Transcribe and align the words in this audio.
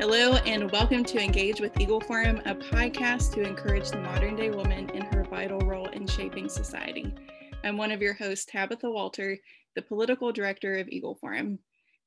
Hello, 0.00 0.36
and 0.46 0.72
welcome 0.72 1.04
to 1.04 1.22
Engage 1.22 1.60
with 1.60 1.78
Eagle 1.78 2.00
Forum, 2.00 2.40
a 2.46 2.54
podcast 2.54 3.34
to 3.34 3.42
encourage 3.42 3.90
the 3.90 3.98
modern 3.98 4.34
day 4.34 4.48
woman 4.48 4.88
in 4.94 5.02
her 5.02 5.24
vital 5.24 5.58
role 5.58 5.88
in 5.88 6.06
shaping 6.06 6.48
society. 6.48 7.14
I'm 7.64 7.76
one 7.76 7.92
of 7.92 8.00
your 8.00 8.14
hosts, 8.14 8.46
Tabitha 8.46 8.90
Walter, 8.90 9.36
the 9.76 9.82
political 9.82 10.32
director 10.32 10.76
of 10.76 10.88
Eagle 10.88 11.16
Forum. 11.16 11.58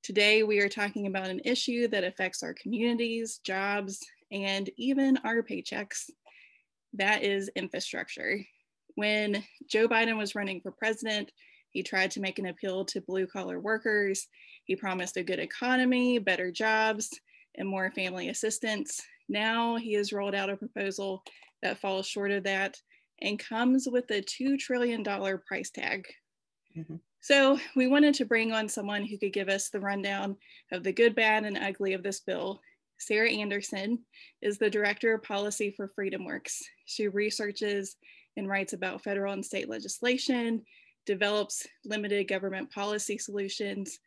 Today, 0.01 0.41
we 0.41 0.59
are 0.59 0.69
talking 0.69 1.05
about 1.05 1.27
an 1.27 1.41
issue 1.45 1.87
that 1.89 2.03
affects 2.03 2.41
our 2.41 2.55
communities, 2.55 3.39
jobs, 3.43 3.99
and 4.31 4.71
even 4.75 5.17
our 5.17 5.43
paychecks. 5.43 6.09
That 6.93 7.21
is 7.21 7.51
infrastructure. 7.55 8.39
When 8.95 9.43
Joe 9.69 9.87
Biden 9.87 10.17
was 10.17 10.33
running 10.33 10.61
for 10.61 10.71
president, 10.71 11.31
he 11.69 11.83
tried 11.83 12.09
to 12.11 12.21
make 12.21 12.39
an 12.39 12.47
appeal 12.47 12.85
to 12.85 13.01
blue 13.01 13.27
collar 13.27 13.59
workers. 13.59 14.27
He 14.65 14.75
promised 14.75 15.15
a 15.15 15.23
good 15.23 15.37
economy, 15.37 16.17
better 16.17 16.51
jobs, 16.51 17.11
and 17.55 17.67
more 17.67 17.91
family 17.91 18.29
assistance. 18.29 19.01
Now 19.29 19.75
he 19.75 19.93
has 19.93 20.13
rolled 20.13 20.35
out 20.35 20.49
a 20.49 20.57
proposal 20.57 21.23
that 21.61 21.79
falls 21.79 22.07
short 22.07 22.31
of 22.31 22.43
that 22.43 22.77
and 23.21 23.39
comes 23.39 23.87
with 23.89 24.09
a 24.11 24.21
$2 24.21 24.59
trillion 24.59 25.03
price 25.47 25.69
tag. 25.69 26.05
Mm-hmm. 26.77 26.95
So 27.21 27.57
we 27.75 27.87
wanted 27.87 28.15
to 28.15 28.25
bring 28.25 28.51
on 28.51 28.67
someone 28.67 29.05
who 29.05 29.17
could 29.17 29.31
give 29.31 29.47
us 29.47 29.69
the 29.69 29.79
rundown 29.79 30.35
of 30.73 30.83
the 30.83 30.91
good, 30.91 31.15
bad, 31.15 31.45
and 31.45 31.57
ugly 31.57 31.93
of 31.93 32.03
this 32.03 32.19
bill. 32.19 32.59
Sarah 32.97 33.31
Anderson 33.31 33.99
is 34.41 34.57
the 34.57 34.69
Director 34.69 35.13
of 35.13 35.23
Policy 35.23 35.73
for 35.75 35.91
FreedomWorks. 35.97 36.57
She 36.85 37.07
researches 37.07 37.95
and 38.35 38.49
writes 38.49 38.73
about 38.73 39.03
federal 39.03 39.33
and 39.33 39.45
state 39.45 39.69
legislation, 39.69 40.63
develops 41.05 41.65
limited 41.85 42.27
government 42.27 42.71
policy 42.71 43.17
solutions, 43.17 43.99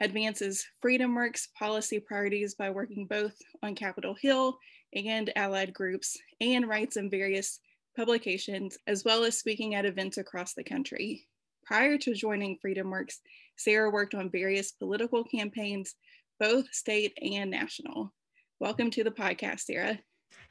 advances 0.00 0.66
FreedomWorks 0.84 1.48
policy 1.58 2.00
priorities 2.00 2.54
by 2.54 2.70
working 2.70 3.06
both 3.06 3.34
on 3.62 3.74
Capitol 3.74 4.16
Hill 4.20 4.58
and 4.94 5.32
allied 5.36 5.72
groups, 5.72 6.16
and 6.40 6.68
writes 6.68 6.96
in 6.96 7.10
various 7.10 7.60
publications, 7.96 8.78
as 8.86 9.04
well 9.04 9.24
as 9.24 9.38
speaking 9.38 9.74
at 9.74 9.86
events 9.86 10.18
across 10.18 10.54
the 10.54 10.64
country. 10.64 11.26
Prior 11.64 11.96
to 11.98 12.14
joining 12.14 12.58
FreedomWorks, 12.58 13.18
Sarah 13.56 13.90
worked 13.90 14.14
on 14.14 14.30
various 14.30 14.72
political 14.72 15.24
campaigns, 15.24 15.94
both 16.38 16.72
state 16.72 17.16
and 17.22 17.50
national. 17.50 18.12
Welcome 18.60 18.90
to 18.92 19.04
the 19.04 19.10
podcast, 19.10 19.60
Sarah. 19.60 19.98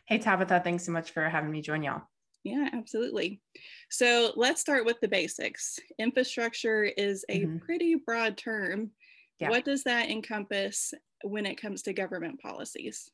Hey, 0.07 0.17
Tabitha, 0.17 0.61
thanks 0.63 0.85
so 0.85 0.91
much 0.91 1.11
for 1.11 1.29
having 1.29 1.51
me 1.51 1.61
join 1.61 1.83
y'all. 1.83 2.03
Yeah, 2.43 2.69
absolutely. 2.73 3.41
So 3.89 4.33
let's 4.35 4.59
start 4.59 4.85
with 4.85 4.99
the 4.99 5.07
basics. 5.07 5.79
Infrastructure 5.97 6.83
is 6.83 7.23
a 7.29 7.41
mm-hmm. 7.41 7.57
pretty 7.59 7.95
broad 7.95 8.37
term. 8.37 8.91
Yeah. 9.39 9.49
What 9.49 9.65
does 9.65 9.83
that 9.83 10.09
encompass 10.09 10.93
when 11.23 11.45
it 11.45 11.59
comes 11.59 11.81
to 11.83 11.93
government 11.93 12.39
policies? 12.39 13.09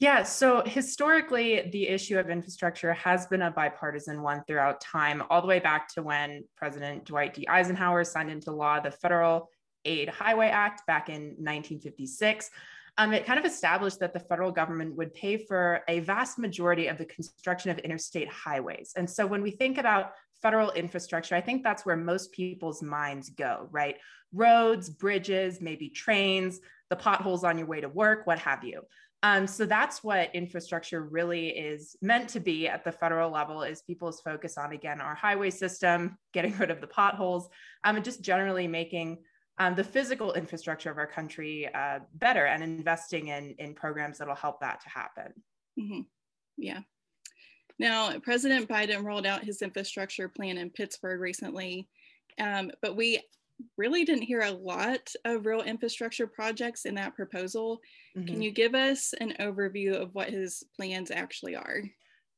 Yeah, 0.00 0.22
so 0.22 0.62
historically, 0.64 1.68
the 1.72 1.86
issue 1.86 2.18
of 2.18 2.30
infrastructure 2.30 2.94
has 2.94 3.26
been 3.26 3.42
a 3.42 3.50
bipartisan 3.50 4.22
one 4.22 4.42
throughout 4.46 4.80
time, 4.80 5.22
all 5.28 5.42
the 5.42 5.46
way 5.46 5.60
back 5.60 5.88
to 5.94 6.02
when 6.02 6.44
President 6.56 7.04
Dwight 7.04 7.34
D. 7.34 7.46
Eisenhower 7.46 8.02
signed 8.04 8.30
into 8.30 8.50
law 8.50 8.80
the 8.80 8.90
Federal 8.90 9.50
Aid 9.84 10.08
Highway 10.08 10.48
Act 10.48 10.86
back 10.86 11.10
in 11.10 11.34
1956. 11.36 12.50
Um, 12.96 13.12
it 13.12 13.26
kind 13.26 13.38
of 13.38 13.44
established 13.44 14.00
that 14.00 14.14
the 14.14 14.20
federal 14.20 14.50
government 14.50 14.96
would 14.96 15.12
pay 15.12 15.36
for 15.36 15.82
a 15.86 16.00
vast 16.00 16.38
majority 16.38 16.86
of 16.86 16.96
the 16.96 17.04
construction 17.04 17.70
of 17.70 17.78
interstate 17.78 18.28
highways. 18.28 18.92
And 18.96 19.08
so 19.08 19.26
when 19.26 19.42
we 19.42 19.50
think 19.50 19.76
about 19.76 20.12
federal 20.40 20.70
infrastructure, 20.72 21.34
I 21.34 21.42
think 21.42 21.62
that's 21.62 21.84
where 21.84 21.96
most 21.96 22.32
people's 22.32 22.82
minds 22.82 23.28
go, 23.28 23.68
right? 23.70 23.96
Roads, 24.32 24.88
bridges, 24.90 25.60
maybe 25.60 25.88
trains, 25.88 26.60
the 26.88 26.96
potholes 26.96 27.44
on 27.44 27.58
your 27.58 27.66
way 27.66 27.80
to 27.80 27.88
work, 27.88 28.26
what 28.26 28.38
have 28.38 28.64
you. 28.64 28.82
Um, 29.22 29.46
so 29.46 29.66
that's 29.66 30.02
what 30.02 30.34
infrastructure 30.34 31.02
really 31.02 31.48
is 31.48 31.94
meant 32.00 32.28
to 32.30 32.40
be 32.40 32.66
at 32.68 32.84
the 32.84 32.92
federal 32.92 33.30
level 33.30 33.62
is 33.62 33.82
people's 33.82 34.22
focus 34.22 34.56
on 34.56 34.72
again 34.72 34.98
our 35.02 35.14
highway 35.14 35.50
system 35.50 36.16
getting 36.32 36.56
rid 36.56 36.70
of 36.70 36.80
the 36.80 36.86
potholes 36.86 37.50
um, 37.84 37.96
and 37.96 38.04
just 38.04 38.22
generally 38.22 38.66
making 38.66 39.18
um, 39.58 39.74
the 39.74 39.84
physical 39.84 40.32
infrastructure 40.32 40.90
of 40.90 40.96
our 40.96 41.06
country 41.06 41.68
uh, 41.74 41.98
better 42.14 42.46
and 42.46 42.62
investing 42.62 43.28
in 43.28 43.54
in 43.58 43.74
programs 43.74 44.16
that 44.16 44.26
will 44.26 44.34
help 44.34 44.58
that 44.60 44.80
to 44.80 44.88
happen 44.88 45.34
mm-hmm. 45.78 46.00
yeah 46.56 46.80
now, 47.80 48.18
President 48.18 48.68
Biden 48.68 49.02
rolled 49.02 49.24
out 49.24 49.42
his 49.42 49.62
infrastructure 49.62 50.28
plan 50.28 50.58
in 50.58 50.68
Pittsburgh 50.68 51.18
recently, 51.18 51.88
um, 52.38 52.70
but 52.82 52.94
we 52.94 53.22
really 53.76 54.04
didn't 54.04 54.22
hear 54.22 54.42
a 54.42 54.50
lot 54.50 55.12
of 55.24 55.46
real 55.46 55.62
infrastructure 55.62 56.26
projects 56.26 56.84
in 56.84 56.94
that 56.96 57.14
proposal. 57.14 57.80
Mm-hmm. 58.16 58.26
Can 58.26 58.42
you 58.42 58.50
give 58.50 58.74
us 58.74 59.12
an 59.20 59.34
overview 59.40 59.94
of 59.94 60.14
what 60.14 60.30
his 60.30 60.62
plans 60.76 61.10
actually 61.10 61.56
are? 61.56 61.82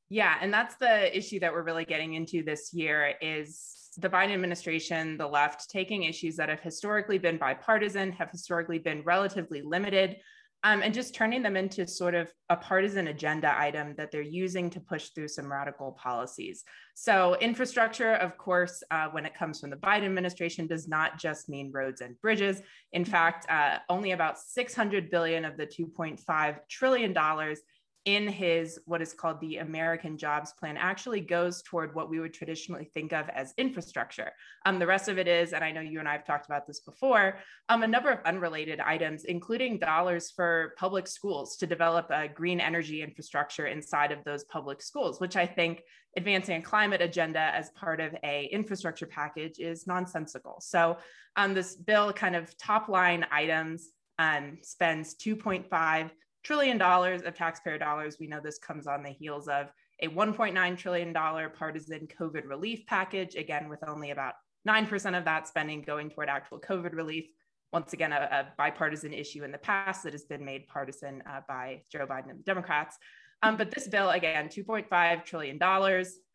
Yeah, 0.09 0.37
and 0.41 0.53
that's 0.53 0.77
the 0.77 1.17
issue 1.17 1.41
that 1.41 1.53
we're 1.53 1.63
really 1.63 1.87
getting 1.87 2.15
into 2.15 2.43
this 2.43 2.75
year 2.75 3.15
is 3.21 3.91
the 3.99 4.11
Biden 4.11 4.33
administration, 4.33 5.17
the 5.17 5.27
left, 5.27 5.71
taking 5.71 6.05
issues 6.05 6.37
that 6.37 6.49
have 6.49 6.61
historically 6.61 7.19
been 7.19 7.39
bipartisan, 7.39 8.13
have 8.13 8.31
historically 8.31 8.79
been 8.79 9.03
relatively 9.05 9.63
limited, 9.63 10.17
um, 10.65 10.83
and 10.83 10.95
just 10.95 11.15
turning 11.15 11.43
them 11.43 11.57
into 11.57 11.87
sort 11.87 12.15
of 12.15 12.33
a 12.49 12.57
partisan 12.57 13.09
agenda 13.09 13.53
item 13.59 13.95
that 13.97 14.11
they're 14.11 14.23
using 14.23 14.71
to 14.71 14.81
push 14.81 15.09
through 15.09 15.29
some 15.29 15.51
radical 15.51 15.93
policies. 15.93 16.65
So, 16.95 17.37
infrastructure, 17.41 18.15
of 18.15 18.39
course, 18.39 18.83
uh, 18.91 19.09
when 19.09 19.27
it 19.27 19.35
comes 19.35 19.61
from 19.61 19.71
the 19.71 19.77
Biden 19.77 20.05
administration, 20.05 20.67
does 20.67 20.87
not 20.87 21.19
just 21.19 21.49
mean 21.49 21.73
roads 21.73 22.01
and 22.01 22.21
bridges. 22.21 22.61
In 22.93 23.05
fact, 23.05 23.51
uh, 23.51 23.79
only 23.89 24.13
about 24.13 24.39
600 24.39 25.11
billion 25.11 25.45
of 25.45 25.57
the 25.57 25.67
2.5 25.67 26.59
trillion 26.69 27.13
dollars 27.13 27.61
in 28.05 28.27
his 28.27 28.81
what 28.85 29.01
is 29.01 29.13
called 29.13 29.41
the 29.41 29.59
American 29.59 30.19
Jobs 30.19 30.53
Plan 30.53 30.77
actually 30.77 31.21
goes 31.21 31.63
toward 31.63 31.95
what 31.95 32.11
we 32.11 32.19
would 32.19 32.35
traditionally 32.35 32.91
think 32.93 33.13
of 33.13 33.29
as 33.29 33.55
infrastructure. 33.59 34.33
Um, 34.67 34.81
the 34.81 34.87
rest 34.87 35.09
of 35.09 35.19
it 35.19 35.29
is, 35.29 35.53
and 35.53 35.63
I 35.63 35.71
know 35.71 35.81
you 35.81 36.01
and 36.01 36.09
I 36.09 36.13
have 36.13 36.25
talked 36.25 36.47
about 36.47 36.67
this 36.67 36.81
before, 36.81 37.39
um, 37.69 37.85
a 37.85 37.89
number 37.89 38.11
of 38.11 38.19
unrelated 38.25 38.81
items, 38.81 39.25
including 39.25 39.79
dollars 39.79 40.33
for 40.33 40.75
public 40.79 41.07
schools 41.07 41.57
to 41.59 41.67
develop 41.67 42.07
a 42.11 42.27
green 42.27 42.61
energy 42.61 43.03
infrastructure 43.03 43.67
inside 43.67 44.11
of 44.11 44.25
those 44.25 44.45
public 44.45 44.83
schools, 44.83 45.21
which 45.21 45.37
I 45.37 45.47
think 45.47 45.83
advancing 46.17 46.57
a 46.57 46.63
climate 46.63 47.01
agenda 47.01 47.53
as 47.55 47.71
part 47.71 48.01
of 48.01 48.15
a 48.25 48.47
infrastructure 48.47 49.07
package 49.07 49.61
is 49.61 49.87
nonsensical. 49.87 50.61
So 50.61 50.99
um, 51.37 51.55
this 51.55 51.77
bill 51.77 52.13
kind 52.13 52.35
of 52.35 52.57
top 52.59 52.89
line 52.89 53.25
items 53.31 53.91
um, 54.19 54.59
spends 54.63 55.15
2.5 55.15 56.11
trillion 56.43 56.79
dollars 56.79 57.23
of 57.23 57.35
taxpayer 57.35 57.79
dollars. 57.79 58.17
We 58.19 58.27
know 58.27 58.41
this 58.41 58.59
comes 58.59 58.87
on 58.87 59.03
the 59.03 59.11
heels 59.11 59.49
of 59.49 59.73
a 60.01 60.09
$1.9 60.09 60.77
trillion 60.77 61.15
partisan 61.15 62.09
COVID 62.09 62.49
relief 62.49 62.85
package, 62.87 63.37
again, 63.37 63.69
with 63.69 63.87
only 63.87 64.11
about 64.11 64.35
9% 64.69 65.19
of 65.19 65.25
that 65.25 65.49
spending 65.49 65.83
going 65.83 66.11
toward 66.11 66.29
actual 66.29 66.59
COVID 66.59 66.95
relief. 66.95 67.27
Once 67.73 67.93
again, 67.93 68.13
a, 68.13 68.17
a 68.17 68.49
bipartisan 68.59 69.13
issue 69.13 69.45
in 69.45 69.53
the 69.53 69.59
past 69.59 70.03
that 70.03 70.13
has 70.13 70.25
been 70.25 70.45
made 70.45 70.67
partisan 70.69 71.23
uh, 71.29 71.41
by 71.49 71.83
Joe 71.91 72.07
Biden 72.07 72.31
and 72.31 72.39
the 72.39 72.45
Democrats. 72.45 72.99
Um, 73.43 73.57
but 73.57 73.71
this 73.71 73.89
bill, 73.89 74.11
again, 74.11 74.49
$2.5 74.49 75.25
trillion, 75.25 75.59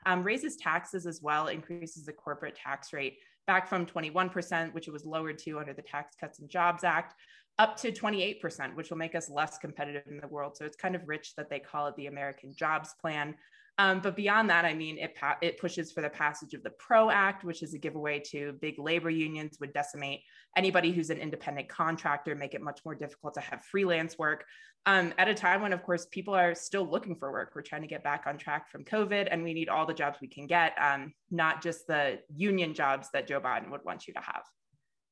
um, 0.05 0.23
raises 0.23 0.57
taxes 0.57 1.05
as 1.05 1.21
well, 1.21 1.47
increases 1.47 2.05
the 2.05 2.13
corporate 2.13 2.55
tax 2.55 2.91
rate 2.91 3.17
back 3.47 3.67
from 3.67 3.85
21%, 3.85 4.73
which 4.73 4.87
it 4.87 4.91
was 4.91 5.05
lowered 5.05 5.39
to 5.39 5.59
under 5.59 5.73
the 5.73 5.81
Tax 5.81 6.15
Cuts 6.19 6.39
and 6.39 6.49
Jobs 6.49 6.83
Act, 6.83 7.15
up 7.57 7.75
to 7.77 7.91
28%, 7.91 8.75
which 8.75 8.89
will 8.89 8.97
make 8.97 9.15
us 9.15 9.29
less 9.29 9.57
competitive 9.57 10.03
in 10.07 10.19
the 10.19 10.27
world. 10.27 10.55
So 10.55 10.65
it's 10.65 10.77
kind 10.77 10.95
of 10.95 11.07
rich 11.07 11.33
that 11.35 11.49
they 11.49 11.59
call 11.59 11.87
it 11.87 11.95
the 11.95 12.07
American 12.07 12.53
Jobs 12.55 12.93
Plan. 13.01 13.33
Um, 13.79 13.99
but 13.99 14.15
beyond 14.15 14.49
that, 14.49 14.65
I 14.65 14.73
mean, 14.73 14.97
it, 14.97 15.15
pa- 15.15 15.37
it 15.41 15.59
pushes 15.59 15.91
for 15.91 16.01
the 16.01 16.09
passage 16.09 16.53
of 16.55 16.63
the 16.63 16.71
PRO 16.71 17.11
Act, 17.11 17.43
which 17.43 17.61
is 17.61 17.75
a 17.75 17.77
giveaway 17.77 18.19
to 18.31 18.53
big 18.59 18.79
labor 18.79 19.11
unions, 19.11 19.57
would 19.59 19.71
decimate 19.71 20.21
anybody 20.55 20.91
who's 20.91 21.11
an 21.11 21.19
independent 21.19 21.69
contractor, 21.69 22.33
make 22.33 22.55
it 22.55 22.61
much 22.61 22.79
more 22.83 22.95
difficult 22.95 23.35
to 23.35 23.39
have 23.39 23.63
freelance 23.65 24.17
work. 24.17 24.45
Um, 24.87 25.13
at 25.17 25.27
a 25.27 25.33
time 25.33 25.61
when, 25.61 25.73
of 25.73 25.83
course, 25.83 26.07
people 26.11 26.33
are 26.33 26.55
still 26.55 26.89
looking 26.89 27.15
for 27.15 27.31
work. 27.31 27.51
We're 27.53 27.61
trying 27.61 27.81
to 27.81 27.87
get 27.87 28.03
back 28.03 28.23
on 28.25 28.37
track 28.37 28.71
from 28.71 28.83
COVID, 28.83 29.27
and 29.29 29.43
we 29.43 29.53
need 29.53 29.69
all 29.69 29.85
the 29.85 29.93
jobs 29.93 30.17
we 30.21 30.27
can 30.27 30.47
get, 30.47 30.73
um, 30.81 31.13
not 31.29 31.61
just 31.61 31.85
the 31.85 32.19
union 32.35 32.73
jobs 32.73 33.09
that 33.13 33.27
Joe 33.27 33.41
Biden 33.41 33.69
would 33.69 33.85
want 33.85 34.07
you 34.07 34.13
to 34.13 34.21
have. 34.21 34.43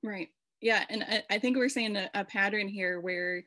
Right. 0.01 0.29
Yeah, 0.61 0.83
and 0.89 1.03
I, 1.03 1.23
I 1.29 1.39
think 1.39 1.57
we're 1.57 1.69
seeing 1.69 1.95
a, 1.95 2.09
a, 2.13 2.23
pattern 2.23 2.67
here 2.67 2.99
where 2.99 3.43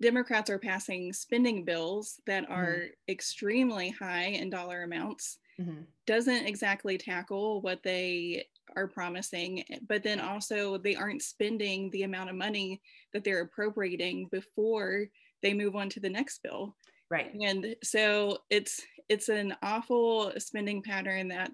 Democrats 0.00 0.50
are 0.50 0.58
passing 0.58 1.12
spending 1.12 1.64
bills 1.64 2.20
that 2.26 2.44
mm-hmm. 2.44 2.52
are 2.52 2.74
mm-hmm. 2.76 3.12
extremely 3.12 3.90
high 3.90 4.26
in 4.26 4.50
dollar 4.50 4.82
amounts. 4.82 5.38
Mm-hmm. 5.60 5.82
Doesn't 6.06 6.46
exactly 6.46 6.98
tackle 6.98 7.60
what 7.60 7.82
they 7.82 8.46
are 8.76 8.86
promising, 8.86 9.64
but 9.88 10.02
then 10.02 10.20
also 10.20 10.78
they 10.78 10.94
aren't 10.94 11.22
spending 11.22 11.90
the 11.90 12.04
amount 12.04 12.30
of 12.30 12.36
money 12.36 12.80
that 13.12 13.24
they're 13.24 13.42
appropriating 13.42 14.28
before 14.30 15.06
they 15.42 15.54
move 15.54 15.76
on 15.76 15.88
to 15.90 16.00
the 16.00 16.08
next 16.08 16.42
bill. 16.42 16.76
Right. 17.10 17.32
And 17.42 17.74
so 17.82 18.38
it's 18.50 18.82
it's 19.08 19.28
an 19.28 19.54
awful 19.62 20.32
spending 20.38 20.82
pattern 20.82 21.28
that 21.28 21.50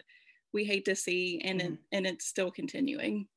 we 0.52 0.64
hate 0.64 0.84
to 0.86 0.96
see 0.96 1.40
and 1.44 1.60
mm-hmm. 1.60 1.72
it, 1.72 1.78
and 1.92 2.06
it's 2.06 2.26
still 2.26 2.50
continuing. 2.50 3.28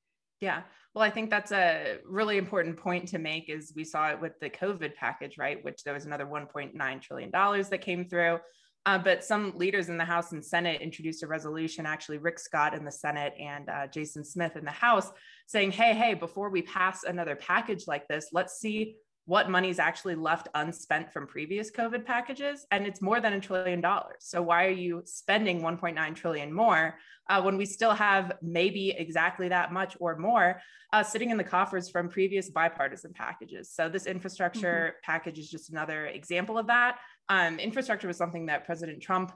Yeah. 0.41 0.61
Well, 0.97 1.05
I 1.05 1.11
think 1.11 1.29
that's 1.29 1.51
a 1.51 1.97
really 2.07 2.39
important 2.39 2.75
point 2.75 3.07
to 3.09 3.19
make 3.19 3.49
is 3.49 3.71
we 3.75 3.83
saw 3.83 4.09
it 4.09 4.19
with 4.19 4.39
the 4.39 4.49
COVID 4.49 4.95
package, 4.95 5.37
right? 5.37 5.63
Which 5.63 5.83
there 5.83 5.93
was 5.93 6.05
another 6.05 6.25
$1.9 6.25 7.01
trillion 7.03 7.29
that 7.29 7.81
came 7.81 8.09
through. 8.09 8.39
Uh, 8.83 8.97
but 8.97 9.23
some 9.23 9.55
leaders 9.55 9.89
in 9.89 9.97
the 9.99 10.03
House 10.03 10.31
and 10.31 10.43
Senate 10.43 10.81
introduced 10.81 11.21
a 11.21 11.27
resolution, 11.27 11.85
actually, 11.85 12.17
Rick 12.17 12.39
Scott 12.39 12.73
in 12.73 12.83
the 12.83 12.91
Senate 12.91 13.35
and 13.39 13.69
uh, 13.69 13.85
Jason 13.85 14.25
Smith 14.25 14.55
in 14.55 14.65
the 14.65 14.71
House, 14.71 15.11
saying, 15.45 15.69
hey, 15.69 15.93
hey, 15.93 16.15
before 16.15 16.49
we 16.49 16.63
pass 16.63 17.03
another 17.03 17.35
package 17.35 17.83
like 17.85 18.07
this, 18.07 18.29
let's 18.33 18.59
see 18.59 18.95
what 19.27 19.49
money 19.49 19.69
is 19.69 19.77
actually 19.77 20.15
left 20.15 20.47
unspent 20.55 21.11
from 21.11 21.27
previous 21.27 21.69
COVID 21.69 22.05
packages. 22.05 22.65
And 22.71 22.87
it's 22.87 23.01
more 23.01 23.19
than 23.19 23.33
a 23.33 23.41
trillion 23.41 23.81
dollars. 23.81 24.19
So 24.19 24.41
why 24.41 24.65
are 24.65 24.71
you 24.71 25.03
spending 25.03 25.61
1.9 25.61 26.15
trillion 26.15 26.51
more 26.51 26.97
uh, 27.29 27.41
when 27.41 27.57
we 27.57 27.65
still 27.65 27.91
have 27.91 28.31
maybe 28.41 28.91
exactly 28.91 29.49
that 29.49 29.73
much 29.73 29.97
or 29.99 30.17
more 30.17 30.61
uh, 30.93 31.03
sitting 31.03 31.29
in 31.29 31.35
the 31.35 31.43
coffers 31.43 31.89
from 31.89 32.07
previous 32.07 32.49
bipartisan 32.49 33.11
packages? 33.11 33.69
So 33.69 33.89
this 33.89 34.05
infrastructure 34.05 34.95
mm-hmm. 34.95 35.11
package 35.11 35.39
is 35.39 35.51
just 35.51 35.71
another 35.71 36.05
example 36.05 36.57
of 36.57 36.67
that. 36.67 36.99
Um, 37.27 37.59
infrastructure 37.59 38.07
was 38.07 38.15
something 38.15 38.45
that 38.45 38.65
President 38.65 39.01
Trump 39.01 39.33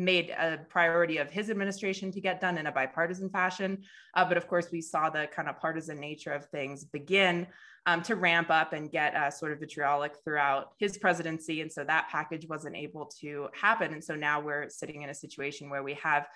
made 0.00 0.30
a 0.30 0.58
priority 0.68 1.18
of 1.18 1.30
his 1.30 1.50
administration 1.50 2.10
to 2.12 2.20
get 2.20 2.40
done 2.40 2.58
in 2.58 2.66
a 2.66 2.72
bipartisan 2.72 3.28
fashion. 3.28 3.82
Uh, 4.14 4.24
but 4.24 4.36
of 4.36 4.48
course, 4.48 4.68
we 4.72 4.80
saw 4.80 5.10
the 5.10 5.28
kind 5.34 5.48
of 5.48 5.60
partisan 5.60 6.00
nature 6.00 6.32
of 6.32 6.46
things 6.46 6.84
begin 6.84 7.46
um, 7.86 8.02
to 8.02 8.16
ramp 8.16 8.50
up 8.50 8.72
and 8.72 8.90
get 8.90 9.14
uh, 9.14 9.30
sort 9.30 9.52
of 9.52 9.60
vitriolic 9.60 10.14
throughout 10.24 10.72
his 10.78 10.98
presidency. 10.98 11.60
And 11.60 11.70
so 11.70 11.84
that 11.84 12.08
package 12.10 12.46
wasn't 12.48 12.76
able 12.76 13.06
to 13.20 13.48
happen. 13.52 13.92
And 13.92 14.02
so 14.02 14.14
now 14.14 14.40
we're 14.40 14.68
sitting 14.68 15.02
in 15.02 15.10
a 15.10 15.14
situation 15.14 15.70
where 15.70 15.82
we 15.82 15.94
have 15.94 16.26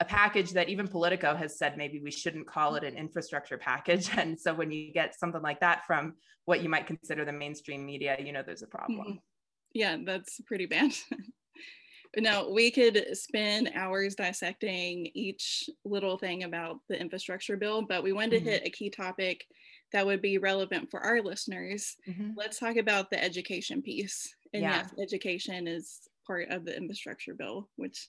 a 0.00 0.04
package 0.04 0.50
that 0.52 0.68
even 0.68 0.88
Politico 0.88 1.34
has 1.34 1.56
said 1.56 1.76
maybe 1.76 2.00
we 2.00 2.10
shouldn't 2.10 2.46
call 2.46 2.74
it 2.74 2.84
an 2.84 2.96
infrastructure 2.96 3.58
package. 3.58 4.10
And 4.16 4.38
so 4.38 4.54
when 4.54 4.70
you 4.70 4.92
get 4.92 5.18
something 5.18 5.42
like 5.42 5.60
that 5.60 5.86
from 5.86 6.14
what 6.46 6.62
you 6.62 6.68
might 6.68 6.86
consider 6.86 7.24
the 7.24 7.32
mainstream 7.32 7.86
media, 7.86 8.16
you 8.18 8.32
know 8.32 8.42
there's 8.44 8.62
a 8.62 8.66
problem. 8.66 9.06
Mm-hmm. 9.06 9.18
Yeah, 9.72 9.96
that's 10.04 10.40
pretty 10.46 10.66
bad. 10.66 10.92
no, 12.16 12.50
we 12.50 12.70
could 12.70 13.16
spend 13.16 13.70
hours 13.74 14.14
dissecting 14.14 15.10
each 15.14 15.68
little 15.84 16.18
thing 16.18 16.44
about 16.44 16.78
the 16.88 17.00
infrastructure 17.00 17.56
bill, 17.56 17.82
but 17.82 18.02
we 18.02 18.12
wanted 18.12 18.42
mm-hmm. 18.42 18.46
to 18.46 18.50
hit 18.52 18.66
a 18.66 18.70
key 18.70 18.90
topic 18.90 19.44
that 19.92 20.06
would 20.06 20.20
be 20.20 20.38
relevant 20.38 20.90
for 20.90 21.00
our 21.00 21.22
listeners. 21.22 21.96
Mm-hmm. 22.08 22.30
Let's 22.36 22.58
talk 22.58 22.76
about 22.76 23.10
the 23.10 23.22
education 23.22 23.82
piece. 23.82 24.34
And 24.52 24.62
yeah. 24.62 24.82
yes, 24.82 24.94
education 25.00 25.66
is 25.66 26.00
part 26.26 26.48
of 26.50 26.64
the 26.64 26.76
infrastructure 26.76 27.34
bill, 27.34 27.68
which 27.76 28.08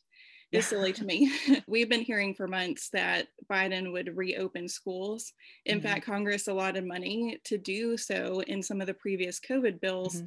is 0.52 0.64
yeah. 0.64 0.70
silly 0.70 0.94
to 0.94 1.06
me. 1.06 1.32
We've 1.68 1.90
been 1.90 2.02
hearing 2.02 2.34
for 2.34 2.48
months 2.48 2.90
that 2.94 3.28
Biden 3.50 3.92
would 3.92 4.18
reopen 4.18 4.68
schools. 4.68 5.34
In 5.66 5.80
mm-hmm. 5.80 5.88
fact, 5.88 6.06
Congress 6.06 6.48
allotted 6.48 6.86
money 6.86 7.40
to 7.46 7.58
do 7.58 7.98
so 7.98 8.42
in 8.42 8.62
some 8.62 8.82
of 8.82 8.88
the 8.88 8.94
previous 8.94 9.40
COVID 9.40 9.80
bills. 9.80 10.24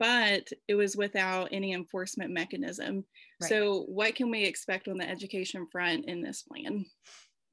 But 0.00 0.48
it 0.66 0.74
was 0.74 0.96
without 0.96 1.50
any 1.52 1.74
enforcement 1.74 2.32
mechanism. 2.32 3.04
Right. 3.40 3.48
So, 3.48 3.82
what 3.82 4.16
can 4.16 4.30
we 4.30 4.44
expect 4.44 4.88
on 4.88 4.96
the 4.96 5.08
education 5.08 5.68
front 5.70 6.06
in 6.06 6.22
this 6.22 6.42
plan? 6.42 6.86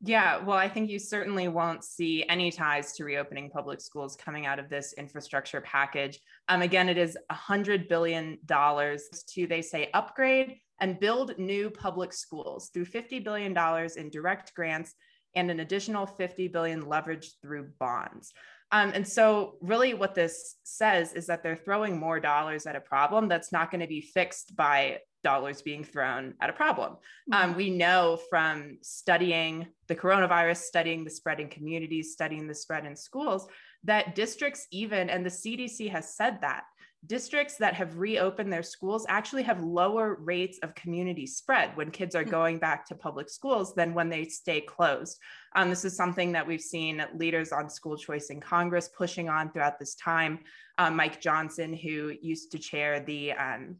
Yeah, 0.02 0.44
well, 0.44 0.58
I 0.58 0.70
think 0.70 0.92
you 0.92 1.00
certainly 1.00 1.48
won't 1.48 1.84
see 1.84 2.24
any 2.30 2.52
ties 2.52 2.94
to 2.94 3.04
reopening 3.04 3.50
public 3.50 3.82
schools 3.82 4.16
coming 4.16 4.46
out 4.46 4.60
of 4.60 4.70
this 4.70 4.94
infrastructure 4.94 5.60
package. 5.62 6.20
Um, 6.50 6.62
again, 6.62 6.88
it 6.88 7.00
is 7.00 7.18
$100 7.32 7.90
billion 7.90 8.38
to, 8.48 9.48
they 9.48 9.62
say, 9.62 9.90
upgrade 9.96 10.58
and 10.80 11.00
build 11.00 11.38
new 11.40 11.72
public 11.72 12.14
schools 12.14 12.70
through 12.72 12.86
$50 12.86 13.24
billion 13.24 13.58
in 13.98 14.10
direct 14.12 14.54
grants 14.54 14.94
and 15.36 15.52
an 15.52 15.60
additional 15.60 16.06
50 16.06 16.48
billion 16.48 16.84
leveraged 16.84 17.34
through 17.42 17.70
bonds. 17.80 18.34
Um, 18.72 18.92
and 18.94 19.08
so, 19.08 19.56
really, 19.62 19.94
what 19.94 20.14
this 20.14 20.56
says 20.64 21.14
is 21.14 21.28
that 21.28 21.42
they're 21.42 21.56
throwing 21.56 21.98
more 21.98 22.20
dollars 22.20 22.66
at 22.66 22.76
a 22.76 22.82
problem 22.82 23.30
that's 23.30 23.52
not 23.52 23.72
going 23.72 23.80
to 23.82 23.88
be 23.88 24.02
fixed 24.02 24.58
by 24.58 25.00
dollars 25.24 25.62
being 25.62 25.84
thrown 25.84 26.34
at 26.42 26.50
a 26.50 26.54
problem. 26.54 26.98
Um, 27.32 27.56
we 27.56 27.70
know 27.70 28.20
from 28.30 28.78
studying 28.82 29.68
the 29.88 29.96
coronavirus, 29.96 30.58
studying 30.58 31.04
the 31.04 31.10
spread 31.10 31.40
in 31.40 31.48
communities, 31.48 32.12
studying 32.12 32.48
the 32.48 32.56
spread 32.56 32.86
in 32.86 32.96
schools, 32.96 33.48
that 33.86 34.16
districts, 34.16 34.68
even, 34.72 35.10
and 35.10 35.26
the 35.26 35.30
CDC 35.30 35.90
has 35.90 36.16
said 36.16 36.42
that, 36.42 36.64
districts 37.06 37.58
that 37.58 37.74
have 37.76 37.98
reopened 37.98 38.52
their 38.52 38.64
schools 38.64 39.06
actually 39.08 39.44
have 39.44 39.64
lower 39.64 40.16
rates 40.16 40.58
of 40.64 40.74
community 40.76 41.28
spread 41.28 41.76
when 41.78 41.92
kids 41.92 42.16
are 42.16 42.26
mm. 42.26 42.32
going 42.32 42.58
back 42.58 42.86
to 42.88 42.96
public 42.96 43.30
schools 43.30 43.76
than 43.76 43.94
when 43.94 44.10
they 44.10 44.26
stay 44.26 44.62
closed. 44.62 45.18
Um, 45.56 45.70
this 45.70 45.86
is 45.86 45.96
something 45.96 46.32
that 46.32 46.46
we've 46.46 46.62
seen 46.62 47.06
leaders 47.16 47.52
on 47.52 47.70
school 47.70 47.98
choice 47.98 48.30
in 48.30 48.42
Congress 48.42 48.90
pushing 48.90 49.30
on 49.30 49.52
throughout 49.52 49.80
this 49.80 49.96
time. 49.96 50.40
Um, 50.78 50.96
Mike 50.96 51.22
Johnson, 51.22 51.74
who 51.74 52.14
used 52.22 52.52
to 52.52 52.60
chair 52.60 53.00
the 53.00 53.34
um, 53.34 53.78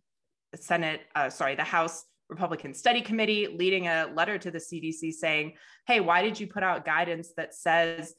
Senate, 0.56 1.02
uh, 1.16 1.30
sorry, 1.30 1.56
the 1.56 1.64
House 1.64 2.06
Republican 2.30 2.74
Study 2.74 3.02
Committee 3.02 3.48
leading 3.48 3.88
a 3.88 4.12
letter 4.14 4.38
to 4.38 4.52
the 4.52 4.60
CDC 4.60 5.14
saying, 5.14 5.54
hey, 5.86 6.00
why 6.00 6.22
did 6.22 6.40
you 6.40 6.48
put 6.48 6.64
out 6.64 6.86
guidance 6.86 7.32
that 7.38 7.56
says 7.56 8.14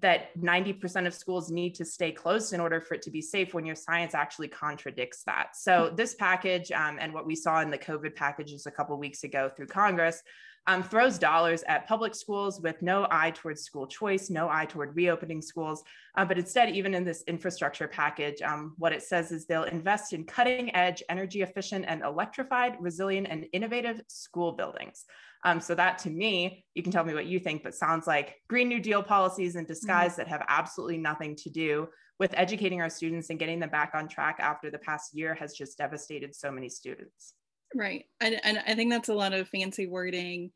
that 0.00 0.36
90% 0.38 1.06
of 1.06 1.14
schools 1.14 1.50
need 1.50 1.74
to 1.76 1.84
stay 1.84 2.12
closed 2.12 2.52
in 2.52 2.60
order 2.60 2.80
for 2.80 2.94
it 2.94 3.02
to 3.02 3.10
be 3.10 3.20
safe 3.20 3.54
when 3.54 3.64
your 3.64 3.76
science 3.76 4.14
actually 4.14 4.48
contradicts 4.48 5.22
that? 5.24 5.56
So, 5.56 5.92
this 5.94 6.14
package 6.14 6.72
um, 6.72 6.98
and 7.00 7.12
what 7.12 7.26
we 7.26 7.34
saw 7.34 7.60
in 7.60 7.70
the 7.70 7.78
COVID 7.78 8.14
packages 8.14 8.66
a 8.66 8.70
couple 8.70 8.96
weeks 8.98 9.24
ago 9.24 9.50
through 9.56 9.66
Congress 9.66 10.22
um, 10.66 10.82
throws 10.82 11.18
dollars 11.18 11.62
at 11.68 11.86
public 11.86 12.14
schools 12.14 12.60
with 12.60 12.80
no 12.80 13.06
eye 13.10 13.30
towards 13.30 13.62
school 13.62 13.86
choice, 13.86 14.30
no 14.30 14.48
eye 14.48 14.64
toward 14.64 14.96
reopening 14.96 15.42
schools. 15.42 15.82
Uh, 16.16 16.24
but 16.24 16.38
instead, 16.38 16.70
even 16.70 16.94
in 16.94 17.04
this 17.04 17.22
infrastructure 17.26 17.86
package, 17.86 18.40
um, 18.40 18.74
what 18.78 18.92
it 18.92 19.02
says 19.02 19.30
is 19.30 19.46
they'll 19.46 19.64
invest 19.64 20.12
in 20.12 20.24
cutting 20.24 20.74
edge, 20.74 21.02
energy 21.08 21.42
efficient, 21.42 21.84
and 21.86 22.02
electrified, 22.02 22.76
resilient, 22.80 23.26
and 23.28 23.46
innovative 23.52 24.00
school 24.08 24.52
buildings. 24.52 25.04
Um, 25.44 25.60
so, 25.60 25.74
that 25.74 25.98
to 25.98 26.10
me, 26.10 26.64
you 26.74 26.82
can 26.82 26.90
tell 26.90 27.04
me 27.04 27.14
what 27.14 27.26
you 27.26 27.38
think, 27.38 27.62
but 27.62 27.74
sounds 27.74 28.06
like 28.06 28.36
Green 28.48 28.68
New 28.68 28.80
Deal 28.80 29.02
policies 29.02 29.56
in 29.56 29.64
disguise 29.64 30.12
mm-hmm. 30.12 30.22
that 30.22 30.28
have 30.28 30.44
absolutely 30.48 30.98
nothing 30.98 31.36
to 31.36 31.50
do 31.50 31.88
with 32.18 32.32
educating 32.34 32.80
our 32.80 32.90
students 32.90 33.30
and 33.30 33.38
getting 33.38 33.60
them 33.60 33.70
back 33.70 33.92
on 33.94 34.08
track 34.08 34.36
after 34.38 34.70
the 34.70 34.78
past 34.78 35.14
year 35.14 35.34
has 35.34 35.54
just 35.54 35.78
devastated 35.78 36.34
so 36.34 36.50
many 36.50 36.68
students. 36.68 37.34
Right. 37.74 38.04
And, 38.20 38.40
and 38.44 38.62
I 38.66 38.74
think 38.74 38.90
that's 38.90 39.08
a 39.08 39.14
lot 39.14 39.32
of 39.32 39.48
fancy 39.48 39.86
wording 39.86 40.52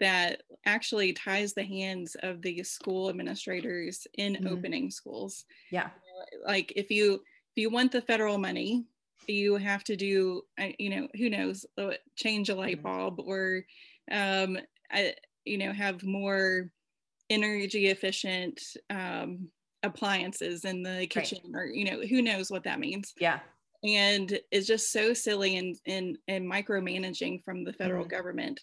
that 0.00 0.42
actually 0.64 1.12
ties 1.12 1.54
the 1.54 1.64
hands 1.64 2.16
of 2.22 2.42
the 2.42 2.62
school 2.62 3.08
administrators 3.08 4.06
in 4.14 4.34
mm-hmm. 4.34 4.48
opening 4.48 4.90
schools. 4.90 5.44
Yeah. 5.72 5.88
Like 6.46 6.72
if 6.76 6.90
you 6.90 7.14
if 7.14 7.62
you 7.62 7.70
want 7.70 7.92
the 7.92 8.02
federal 8.02 8.38
money, 8.38 8.84
you 9.26 9.56
have 9.56 9.82
to 9.84 9.96
do 9.96 10.42
you 10.78 10.90
know 10.90 11.08
who 11.16 11.30
knows 11.30 11.66
uh, 11.78 11.92
change 12.16 12.48
a 12.48 12.54
light 12.54 12.82
mm-hmm. 12.82 12.98
bulb 12.98 13.20
or 13.20 13.64
um 14.10 14.58
I, 14.90 15.14
you 15.44 15.58
know 15.58 15.72
have 15.72 16.02
more 16.04 16.70
energy 17.30 17.86
efficient 17.86 18.60
um 18.90 19.48
appliances 19.82 20.64
in 20.64 20.82
the 20.82 21.06
kitchen 21.06 21.38
right. 21.52 21.60
or 21.60 21.66
you 21.66 21.84
know 21.84 22.00
who 22.06 22.22
knows 22.22 22.50
what 22.50 22.64
that 22.64 22.80
means. 22.80 23.14
Yeah 23.18 23.40
and 23.84 24.38
it's 24.50 24.66
just 24.66 24.92
so 24.92 25.14
silly 25.14 25.56
and 25.56 25.76
and, 25.86 26.18
and 26.28 26.50
micromanaging 26.50 27.42
from 27.44 27.64
the 27.64 27.72
federal 27.72 28.04
mm-hmm. 28.04 28.16
government 28.16 28.60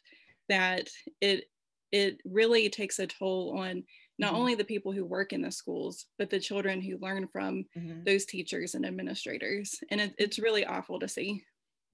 that 0.49 0.89
it 1.21 1.45
it 1.91 2.19
really 2.25 2.69
takes 2.69 2.99
a 2.99 3.07
toll 3.07 3.57
on 3.57 3.83
not 4.17 4.31
mm-hmm. 4.31 4.37
only 4.37 4.55
the 4.55 4.63
people 4.63 4.91
who 4.91 5.05
work 5.05 5.33
in 5.33 5.41
the 5.41 5.51
schools 5.51 6.07
but 6.17 6.29
the 6.29 6.39
children 6.39 6.81
who 6.81 6.97
learn 6.99 7.27
from 7.27 7.65
mm-hmm. 7.77 8.03
those 8.05 8.25
teachers 8.25 8.75
and 8.75 8.85
administrators 8.85 9.79
and 9.91 10.01
it, 10.01 10.13
it's 10.17 10.39
really 10.39 10.65
awful 10.65 10.99
to 10.99 11.07
see 11.07 11.43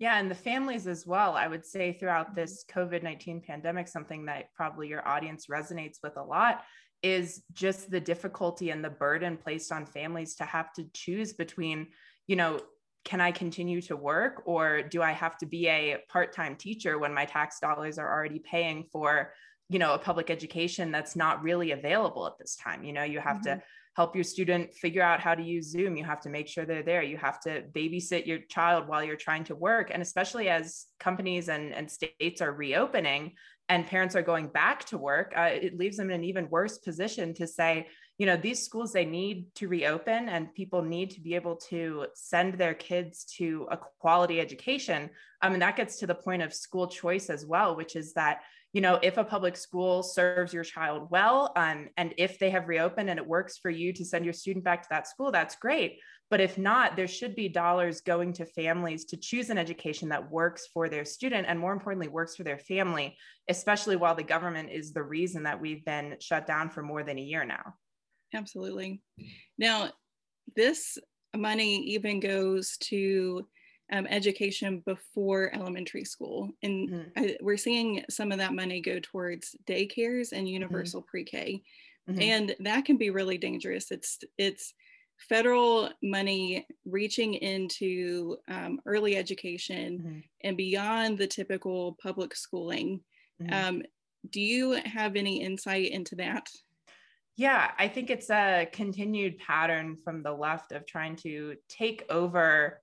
yeah 0.01 0.19
and 0.19 0.29
the 0.29 0.35
families 0.35 0.87
as 0.87 1.07
well 1.07 1.35
i 1.35 1.47
would 1.47 1.65
say 1.65 1.93
throughout 1.93 2.27
mm-hmm. 2.27 2.41
this 2.41 2.65
covid-19 2.69 3.45
pandemic 3.45 3.87
something 3.87 4.25
that 4.25 4.53
probably 4.53 4.89
your 4.89 5.07
audience 5.07 5.45
resonates 5.47 5.99
with 6.03 6.17
a 6.17 6.23
lot 6.23 6.63
is 7.01 7.43
just 7.53 7.89
the 7.89 7.99
difficulty 7.99 8.69
and 8.71 8.83
the 8.83 8.89
burden 8.89 9.37
placed 9.37 9.71
on 9.71 9.85
families 9.85 10.35
to 10.35 10.43
have 10.43 10.73
to 10.73 10.83
choose 10.93 11.31
between 11.31 11.87
you 12.27 12.35
know 12.35 12.59
can 13.03 13.21
I 13.21 13.31
continue 13.31 13.81
to 13.81 13.95
work 13.95 14.43
or 14.45 14.83
do 14.83 15.01
I 15.01 15.11
have 15.11 15.37
to 15.39 15.45
be 15.45 15.67
a 15.67 15.97
part-time 16.09 16.55
teacher 16.55 16.99
when 16.99 17.13
my 17.13 17.25
tax 17.25 17.59
dollars 17.59 17.97
are 17.97 18.11
already 18.11 18.39
paying 18.39 18.83
for, 18.91 19.33
you 19.69 19.79
know, 19.79 19.93
a 19.93 19.97
public 19.97 20.29
education 20.29 20.91
that's 20.91 21.15
not 21.15 21.41
really 21.41 21.71
available 21.71 22.27
at 22.27 22.37
this 22.37 22.55
time? 22.55 22.83
You 22.83 22.93
know, 22.93 23.03
you 23.03 23.19
have 23.19 23.37
mm-hmm. 23.37 23.59
to 23.59 23.63
help 23.95 24.15
your 24.15 24.23
student 24.23 24.73
figure 24.73 25.01
out 25.01 25.19
how 25.19 25.35
to 25.35 25.43
use 25.43 25.69
Zoom. 25.69 25.97
You 25.97 26.05
have 26.05 26.21
to 26.21 26.29
make 26.29 26.47
sure 26.47 26.65
they're 26.65 26.83
there. 26.83 27.03
You 27.03 27.17
have 27.17 27.39
to 27.41 27.63
babysit 27.75 28.25
your 28.25 28.39
child 28.39 28.87
while 28.87 29.03
you're 29.03 29.15
trying 29.17 29.43
to 29.45 29.55
work. 29.55 29.91
And 29.93 30.01
especially 30.01 30.47
as 30.49 30.85
companies 30.99 31.49
and, 31.49 31.73
and 31.73 31.91
states 31.91 32.41
are 32.41 32.53
reopening 32.53 33.33
and 33.67 33.85
parents 33.85 34.15
are 34.15 34.21
going 34.21 34.47
back 34.47 34.85
to 34.85 34.97
work, 34.97 35.33
uh, 35.35 35.49
it 35.51 35.77
leaves 35.77 35.97
them 35.97 36.09
in 36.09 36.15
an 36.15 36.23
even 36.23 36.49
worse 36.49 36.77
position 36.77 37.33
to 37.35 37.47
say, 37.47 37.87
you 38.21 38.27
know 38.27 38.37
these 38.37 38.63
schools 38.63 38.93
they 38.93 39.03
need 39.03 39.47
to 39.55 39.67
reopen 39.67 40.29
and 40.29 40.53
people 40.53 40.83
need 40.83 41.09
to 41.09 41.19
be 41.19 41.33
able 41.33 41.55
to 41.55 42.05
send 42.13 42.53
their 42.53 42.75
kids 42.75 43.23
to 43.37 43.67
a 43.71 43.77
quality 43.99 44.39
education 44.39 45.09
um, 45.41 45.53
and 45.53 45.61
that 45.63 45.75
gets 45.75 45.97
to 45.97 46.05
the 46.05 46.13
point 46.13 46.43
of 46.43 46.53
school 46.53 46.85
choice 46.85 47.31
as 47.31 47.47
well 47.47 47.75
which 47.75 47.95
is 47.95 48.13
that 48.13 48.41
you 48.73 48.81
know, 48.81 48.99
if 49.01 49.17
a 49.17 49.23
public 49.23 49.57
school 49.57 50.01
serves 50.01 50.53
your 50.53 50.63
child 50.63 51.07
well, 51.11 51.51
um, 51.55 51.89
and 51.97 52.13
if 52.17 52.39
they 52.39 52.49
have 52.49 52.69
reopened 52.69 53.09
and 53.09 53.19
it 53.19 53.27
works 53.27 53.57
for 53.57 53.69
you 53.69 53.91
to 53.93 54.05
send 54.05 54.23
your 54.23 54.33
student 54.33 54.63
back 54.63 54.83
to 54.83 54.87
that 54.91 55.07
school, 55.07 55.31
that's 55.31 55.55
great. 55.55 55.99
But 56.29 56.39
if 56.39 56.57
not, 56.57 56.95
there 56.95 57.09
should 57.09 57.35
be 57.35 57.49
dollars 57.49 57.99
going 57.99 58.31
to 58.33 58.45
families 58.45 59.03
to 59.05 59.17
choose 59.17 59.49
an 59.49 59.57
education 59.57 60.07
that 60.09 60.31
works 60.31 60.69
for 60.73 60.87
their 60.87 61.03
student 61.03 61.45
and 61.49 61.59
more 61.59 61.73
importantly, 61.73 62.07
works 62.07 62.37
for 62.37 62.43
their 62.43 62.59
family, 62.59 63.17
especially 63.49 63.97
while 63.97 64.15
the 64.15 64.23
government 64.23 64.69
is 64.71 64.93
the 64.93 65.03
reason 65.03 65.43
that 65.43 65.59
we've 65.59 65.83
been 65.83 66.15
shut 66.21 66.47
down 66.47 66.69
for 66.69 66.81
more 66.81 67.03
than 67.03 67.17
a 67.17 67.21
year 67.21 67.43
now. 67.43 67.73
Absolutely. 68.33 69.01
Now, 69.57 69.89
this 70.55 70.97
money 71.35 71.77
even 71.93 72.21
goes 72.21 72.77
to 72.77 73.45
um, 73.91 74.07
education 74.07 74.81
before 74.85 75.53
elementary 75.53 76.05
school. 76.05 76.49
And 76.63 76.89
mm-hmm. 76.89 77.09
I, 77.17 77.37
we're 77.41 77.57
seeing 77.57 78.03
some 78.09 78.31
of 78.31 78.37
that 78.37 78.53
money 78.53 78.81
go 78.81 78.99
towards 79.01 79.55
daycares 79.65 80.31
and 80.31 80.41
mm-hmm. 80.41 80.47
universal 80.47 81.01
mm-hmm. 81.01 81.09
pre-K. 81.09 81.63
Mm-hmm. 82.09 82.21
And 82.21 82.55
that 82.61 82.85
can 82.85 82.97
be 82.97 83.09
really 83.09 83.37
dangerous. 83.37 83.91
It's 83.91 84.19
it's 84.37 84.73
federal 85.29 85.89
money 86.01 86.65
reaching 86.85 87.35
into 87.35 88.37
um, 88.47 88.79
early 88.85 89.15
education 89.15 89.99
mm-hmm. 89.99 90.19
and 90.43 90.57
beyond 90.57 91.17
the 91.17 91.27
typical 91.27 91.97
public 92.01 92.35
schooling. 92.35 93.01
Mm-hmm. 93.41 93.53
Um, 93.53 93.83
do 94.29 94.41
you 94.41 94.71
have 94.85 95.15
any 95.15 95.41
insight 95.41 95.91
into 95.91 96.15
that? 96.15 96.49
Yeah, 97.37 97.71
I 97.77 97.87
think 97.87 98.09
it's 98.09 98.29
a 98.29 98.67
continued 98.71 99.37
pattern 99.37 99.97
from 100.03 100.21
the 100.21 100.33
left 100.33 100.71
of 100.71 100.85
trying 100.85 101.15
to 101.17 101.55
take 101.69 102.05
over 102.09 102.81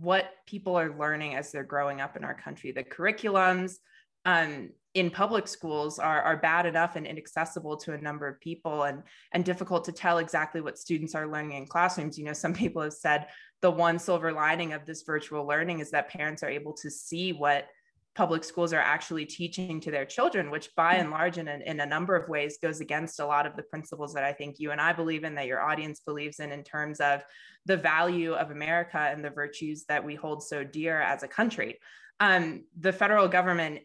what 0.00 0.30
people 0.46 0.76
are 0.76 0.96
learning 0.98 1.34
as 1.34 1.50
they're 1.50 1.64
growing 1.64 2.00
up 2.00 2.16
in 2.16 2.24
our 2.24 2.34
country. 2.34 2.72
The 2.72 2.84
curriculums 2.84 3.76
um, 4.24 4.70
in 4.94 5.10
public 5.10 5.48
schools 5.48 5.98
are, 5.98 6.22
are 6.22 6.36
bad 6.36 6.66
enough 6.66 6.96
and 6.96 7.06
inaccessible 7.06 7.76
to 7.76 7.92
a 7.92 8.00
number 8.00 8.28
of 8.28 8.40
people 8.40 8.84
and, 8.84 9.02
and 9.32 9.44
difficult 9.44 9.84
to 9.84 9.92
tell 9.92 10.18
exactly 10.18 10.60
what 10.60 10.78
students 10.78 11.14
are 11.14 11.26
learning 11.26 11.52
in 11.52 11.66
classrooms. 11.66 12.16
You 12.16 12.24
know, 12.24 12.32
some 12.32 12.54
people 12.54 12.82
have 12.82 12.92
said 12.92 13.26
the 13.60 13.70
one 13.70 13.98
silver 13.98 14.32
lining 14.32 14.72
of 14.72 14.86
this 14.86 15.02
virtual 15.02 15.46
learning 15.46 15.80
is 15.80 15.90
that 15.90 16.08
parents 16.08 16.42
are 16.42 16.48
able 16.48 16.74
to 16.74 16.90
see 16.90 17.32
what 17.32 17.66
public 18.14 18.44
schools 18.44 18.72
are 18.72 18.80
actually 18.80 19.26
teaching 19.26 19.80
to 19.80 19.90
their 19.90 20.04
children, 20.04 20.50
which 20.50 20.74
by 20.76 20.94
and 20.94 21.10
large, 21.10 21.38
in 21.38 21.48
a, 21.48 21.58
in 21.66 21.80
a 21.80 21.86
number 21.86 22.14
of 22.14 22.28
ways, 22.28 22.58
goes 22.62 22.80
against 22.80 23.18
a 23.18 23.26
lot 23.26 23.46
of 23.46 23.56
the 23.56 23.62
principles 23.62 24.14
that 24.14 24.22
I 24.22 24.32
think 24.32 24.56
you 24.58 24.70
and 24.70 24.80
I 24.80 24.92
believe 24.92 25.24
in, 25.24 25.34
that 25.34 25.46
your 25.46 25.60
audience 25.60 26.00
believes 26.00 26.38
in, 26.38 26.52
in 26.52 26.62
terms 26.62 27.00
of 27.00 27.24
the 27.66 27.76
value 27.76 28.34
of 28.34 28.50
America 28.50 28.98
and 28.98 29.24
the 29.24 29.30
virtues 29.30 29.84
that 29.88 30.04
we 30.04 30.14
hold 30.14 30.42
so 30.42 30.62
dear 30.62 31.00
as 31.00 31.22
a 31.24 31.28
country. 31.28 31.80
Um, 32.20 32.64
the 32.78 32.92
federal 32.92 33.26
government, 33.26 33.80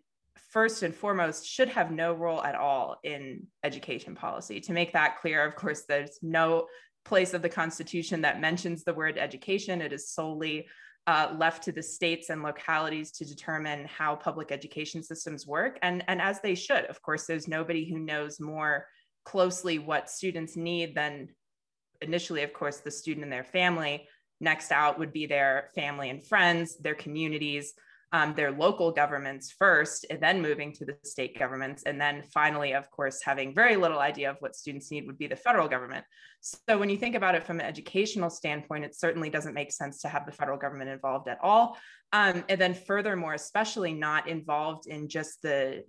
first 0.51 0.83
and 0.83 0.95
foremost, 0.95 1.47
should 1.47 1.69
have 1.69 1.91
no 1.91 2.13
role 2.13 2.43
at 2.43 2.55
all 2.55 2.97
in 3.03 3.47
education 3.63 4.13
policy. 4.13 4.59
To 4.61 4.73
make 4.73 4.93
that 4.93 5.19
clear, 5.21 5.43
of 5.43 5.55
course, 5.55 5.85
there's 5.87 6.19
no 6.21 6.67
place 7.03 7.33
of 7.33 7.41
the 7.41 7.49
Constitution 7.49 8.21
that 8.21 8.39
mentions 8.39 8.83
the 8.83 8.93
word 8.93 9.17
education. 9.17 9.81
It 9.81 9.91
is 9.91 10.09
solely 10.09 10.67
uh, 11.07 11.33
left 11.37 11.63
to 11.63 11.71
the 11.71 11.81
states 11.81 12.29
and 12.29 12.43
localities 12.43 13.11
to 13.11 13.25
determine 13.25 13.85
how 13.85 14.15
public 14.15 14.51
education 14.51 15.01
systems 15.01 15.47
work. 15.47 15.79
And, 15.81 16.03
and 16.07 16.21
as 16.21 16.39
they 16.41 16.55
should, 16.55 16.85
of 16.85 17.01
course, 17.01 17.25
there's 17.25 17.47
nobody 17.47 17.89
who 17.89 17.99
knows 17.99 18.39
more 18.39 18.85
closely 19.25 19.79
what 19.79 20.09
students 20.09 20.55
need 20.55 20.95
than 20.95 21.29
initially, 22.01 22.43
of 22.43 22.53
course, 22.53 22.77
the 22.77 22.91
student 22.91 23.23
and 23.23 23.33
their 23.33 23.43
family. 23.43 24.07
Next 24.39 24.71
out 24.71 24.99
would 24.99 25.11
be 25.11 25.25
their 25.25 25.71
family 25.75 26.09
and 26.09 26.25
friends, 26.25 26.77
their 26.77 26.95
communities, 26.95 27.73
um, 28.11 28.33
their 28.33 28.51
local 28.51 28.91
governments 28.91 29.51
first, 29.51 30.05
and 30.09 30.19
then 30.19 30.41
moving 30.41 30.73
to 30.73 30.85
the 30.85 30.97
state 31.03 31.37
governments. 31.37 31.83
And 31.85 31.99
then 32.01 32.23
finally, 32.33 32.73
of 32.73 32.89
course, 32.89 33.21
having 33.23 33.53
very 33.53 33.75
little 33.75 33.99
idea 33.99 34.29
of 34.29 34.37
what 34.39 34.55
students 34.55 34.91
need 34.91 35.05
would 35.05 35.17
be 35.17 35.27
the 35.27 35.35
federal 35.35 35.67
government. 35.67 36.05
So 36.41 36.77
when 36.77 36.89
you 36.89 36.97
think 36.97 37.15
about 37.15 37.35
it 37.35 37.43
from 37.43 37.59
an 37.59 37.65
educational 37.65 38.29
standpoint, 38.29 38.85
it 38.85 38.95
certainly 38.95 39.29
doesn't 39.29 39.53
make 39.53 39.71
sense 39.71 40.01
to 40.01 40.07
have 40.07 40.25
the 40.25 40.31
federal 40.31 40.57
government 40.57 40.89
involved 40.89 41.27
at 41.27 41.37
all. 41.43 41.77
Um, 42.11 42.43
and 42.49 42.59
then 42.59 42.73
furthermore, 42.73 43.33
especially 43.33 43.93
not 43.93 44.27
involved 44.27 44.87
in 44.87 45.07
just 45.07 45.41
the 45.41 45.83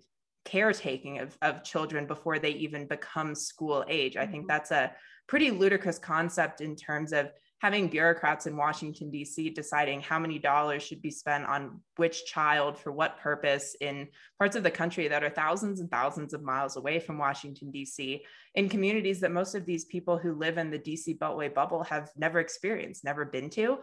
caretaking 0.45 1.21
of, 1.21 1.37
of 1.43 1.65
children 1.65 2.07
before 2.07 2.39
they 2.39 2.51
even 2.51 2.87
become 2.87 3.35
school 3.35 3.85
age. 3.89 4.17
I 4.17 4.27
think 4.27 4.43
mm-hmm. 4.43 4.49
that's 4.49 4.71
a 4.71 4.93
pretty 5.27 5.51
ludicrous 5.51 5.99
concept 5.99 6.61
in 6.61 6.77
terms 6.77 7.13
of 7.13 7.31
having 7.61 7.89
bureaucrats 7.89 8.47
in 8.47 8.57
Washington, 8.57 9.11
D.C. 9.11 9.51
deciding 9.51 10.01
how 10.01 10.19
many 10.19 10.39
dollars 10.39 10.83
should 10.83 11.03
be 11.03 11.11
spent 11.11 11.45
on 11.45 11.81
which 11.97 12.25
child 12.25 12.79
for 12.79 12.91
what 12.91 13.21
purpose 13.21 13.77
in 13.83 14.09
parts 14.39 14.57
of 14.57 14.63
the 14.63 14.71
country 14.71 15.09
that 15.09 15.23
are 15.23 15.29
thousands 15.29 15.79
and 15.81 15.91
thousands 15.91 16.33
of 16.33 16.43
miles 16.43 16.77
away 16.77 16.99
from 16.99 17.19
Washington, 17.19 17.71
D.C., 17.71 18.25
in 18.55 18.69
communities 18.71 19.21
that 19.21 19.31
most 19.31 19.55
of 19.55 19.67
these 19.67 19.85
people 19.85 20.17
who 20.17 20.35
live 20.35 20.57
in 20.57 20.71
the 20.71 20.79
D.C. 20.79 21.15
Beltway 21.15 21.53
bubble 21.53 21.85
have 21.85 22.11
never 22.17 22.41
experienced, 22.41 23.05
never 23.05 23.27
been 23.27 23.51
to. 23.51 23.79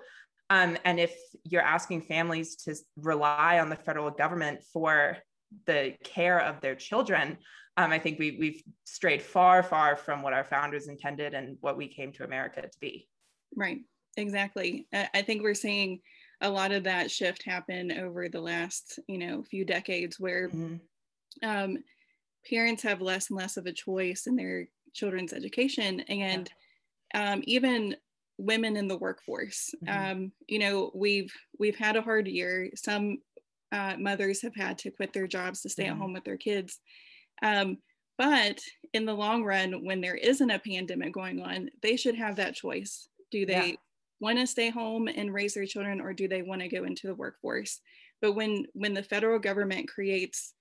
Um, 0.49 0.77
and 0.83 0.99
if 0.99 1.15
you're 1.43 1.61
asking 1.61 2.01
families 2.01 2.55
to 2.63 2.75
rely 2.97 3.59
on 3.59 3.69
the 3.69 3.75
federal 3.75 4.09
government 4.09 4.63
for 4.73 5.17
the 5.65 5.93
care 6.03 6.39
of 6.39 6.61
their 6.61 6.75
children, 6.75 7.37
um, 7.75 7.91
I 7.91 7.99
think 7.99 8.17
we, 8.17 8.37
we've 8.39 8.63
strayed 8.85 9.21
far, 9.21 9.61
far 9.61 9.95
from 9.95 10.23
what 10.23 10.33
our 10.33 10.43
founders 10.43 10.87
intended 10.87 11.35
and 11.35 11.57
what 11.61 11.77
we 11.77 11.87
came 11.87 12.11
to 12.13 12.23
America 12.23 12.63
to 12.63 12.79
be. 12.79 13.07
Right, 13.55 13.79
exactly. 14.15 14.87
I 14.93 15.21
think 15.21 15.41
we're 15.41 15.53
seeing 15.53 16.01
a 16.41 16.49
lot 16.49 16.71
of 16.71 16.83
that 16.83 17.09
shift 17.09 17.43
happen 17.43 17.91
over 17.91 18.29
the 18.29 18.41
last, 18.41 18.99
you 19.07 19.17
know, 19.17 19.43
few 19.43 19.65
decades 19.65 20.19
where 20.19 20.49
mm-hmm. 20.49 20.75
um, 21.43 21.77
parents 22.49 22.83
have 22.83 23.01
less 23.01 23.29
and 23.29 23.37
less 23.37 23.57
of 23.57 23.65
a 23.65 23.73
choice 23.73 24.27
in 24.27 24.35
their 24.35 24.67
children's 24.93 25.33
education 25.33 26.01
and 26.01 26.49
yeah. 27.13 27.33
um, 27.33 27.41
even 27.45 27.95
women 28.37 28.77
in 28.77 28.87
the 28.87 28.97
workforce. 28.97 29.73
Mm-hmm. 29.83 30.11
Um, 30.11 30.31
you 30.47 30.59
know, 30.59 30.91
we've 30.93 31.33
we've 31.59 31.77
had 31.77 31.95
a 31.95 32.01
hard 32.01 32.27
year. 32.27 32.69
Some 32.75 33.17
uh, 33.71 33.95
mothers 33.97 34.41
have 34.43 34.55
had 34.55 34.77
to 34.79 34.91
quit 34.91 35.13
their 35.13 35.27
jobs 35.27 35.61
to 35.61 35.69
stay 35.69 35.85
mm-hmm. 35.85 35.93
at 35.93 35.97
home 35.97 36.13
with 36.13 36.23
their 36.23 36.37
kids. 36.37 36.79
Um, 37.41 37.77
but 38.17 38.59
in 38.93 39.05
the 39.05 39.13
long 39.13 39.43
run, 39.43 39.85
when 39.85 40.01
there 40.01 40.15
isn't 40.15 40.49
a 40.49 40.59
pandemic 40.59 41.13
going 41.13 41.41
on, 41.41 41.69
they 41.81 41.97
should 41.97 42.15
have 42.15 42.37
that 42.37 42.55
choice 42.55 43.09
do 43.31 43.45
they 43.45 43.69
yeah. 43.69 43.75
want 44.19 44.39
to 44.39 44.47
stay 44.47 44.69
home 44.69 45.07
and 45.07 45.33
raise 45.33 45.53
their 45.53 45.65
children 45.65 46.01
or 46.01 46.13
do 46.13 46.27
they 46.27 46.41
want 46.41 46.61
to 46.61 46.67
go 46.67 46.83
into 46.83 47.07
the 47.07 47.15
workforce? 47.15 47.79
But 48.21 48.33
when 48.33 48.65
when 48.73 48.93
the 48.93 49.03
federal 49.03 49.39
government 49.39 49.87
creates 49.87 50.53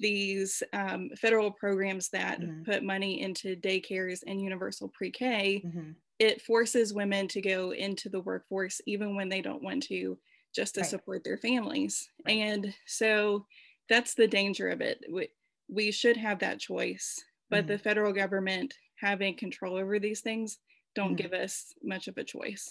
these 0.00 0.62
um, 0.72 1.10
federal 1.16 1.50
programs 1.50 2.08
that 2.10 2.40
mm-hmm. 2.40 2.62
put 2.64 2.82
money 2.82 3.20
into 3.20 3.56
daycares 3.56 4.20
and 4.26 4.40
universal 4.40 4.88
pre-K, 4.88 5.62
mm-hmm. 5.64 5.90
it 6.18 6.42
forces 6.42 6.92
women 6.92 7.28
to 7.28 7.40
go 7.40 7.72
into 7.72 8.08
the 8.08 8.20
workforce 8.20 8.80
even 8.86 9.14
when 9.14 9.28
they 9.28 9.40
don't 9.40 9.62
want 9.62 9.82
to, 9.84 10.18
just 10.54 10.74
to 10.74 10.80
right. 10.80 10.90
support 10.90 11.22
their 11.22 11.38
families. 11.38 12.08
Right. 12.26 12.38
And 12.38 12.74
so 12.86 13.46
that's 13.88 14.14
the 14.14 14.26
danger 14.26 14.68
of 14.68 14.80
it. 14.80 15.04
We, 15.10 15.28
we 15.68 15.92
should 15.92 16.16
have 16.16 16.40
that 16.40 16.58
choice, 16.58 17.22
but 17.48 17.60
mm-hmm. 17.60 17.68
the 17.68 17.78
federal 17.78 18.12
government 18.12 18.74
having 18.96 19.36
control 19.36 19.76
over 19.76 19.98
these 19.98 20.20
things 20.20 20.58
don't 20.94 21.16
mm-hmm. 21.16 21.16
give 21.16 21.32
us 21.32 21.74
much 21.82 22.08
of 22.08 22.16
a 22.16 22.24
choice. 22.24 22.68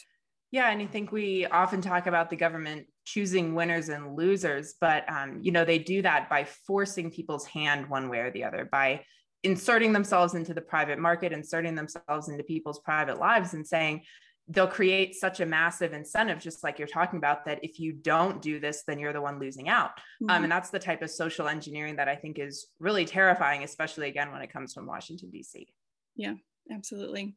Yeah, 0.51 0.69
and 0.69 0.81
I 0.81 0.85
think 0.85 1.11
we 1.11 1.47
often 1.47 1.81
talk 1.81 2.05
about 2.05 2.29
the 2.29 2.35
government 2.35 2.85
choosing 3.05 3.55
winners 3.55 3.89
and 3.89 4.15
losers, 4.15 4.75
but 4.79 5.03
um, 5.11 5.39
you 5.41 5.51
know 5.51 5.65
they 5.65 5.79
do 5.79 6.03
that 6.03 6.29
by 6.29 6.43
forcing 6.43 7.09
people's 7.09 7.47
hand 7.47 7.89
one 7.89 8.07
way 8.07 8.19
or 8.19 8.31
the 8.31 8.43
other, 8.43 8.69
by 8.71 9.03
inserting 9.41 9.93
themselves 9.93 10.35
into 10.35 10.53
the 10.53 10.61
private 10.61 10.99
market, 10.99 11.33
inserting 11.33 11.75
themselves 11.75 12.29
into 12.29 12.43
people's 12.43 12.79
private 12.79 13.19
lives, 13.19 13.55
and 13.55 13.65
saying 13.65 14.03
they'll 14.47 14.67
create 14.67 15.15
such 15.15 15.39
a 15.39 15.45
massive 15.45 15.93
incentive, 15.93 16.39
just 16.39 16.63
like 16.63 16.77
you're 16.77 16.87
talking 16.87 17.17
about, 17.17 17.45
that 17.45 17.63
if 17.63 17.79
you 17.79 17.93
don't 17.93 18.41
do 18.41 18.59
this, 18.59 18.83
then 18.85 18.99
you're 18.99 19.13
the 19.13 19.21
one 19.21 19.39
losing 19.39 19.69
out. 19.69 19.91
Um, 20.21 20.27
mm-hmm. 20.27 20.29
Um, 20.29 20.43
and 20.43 20.51
that's 20.51 20.69
the 20.69 20.79
type 20.79 21.01
of 21.01 21.09
social 21.09 21.47
engineering 21.47 21.95
that 21.95 22.09
I 22.09 22.15
think 22.15 22.37
is 22.39 22.67
really 22.79 23.05
terrifying, 23.05 23.63
especially 23.63 24.07
again 24.07 24.31
when 24.31 24.41
it 24.41 24.51
comes 24.51 24.73
from 24.73 24.85
Washington 24.85 25.29
D.C. 25.31 25.67
Yeah, 26.15 26.35
absolutely. 26.71 27.35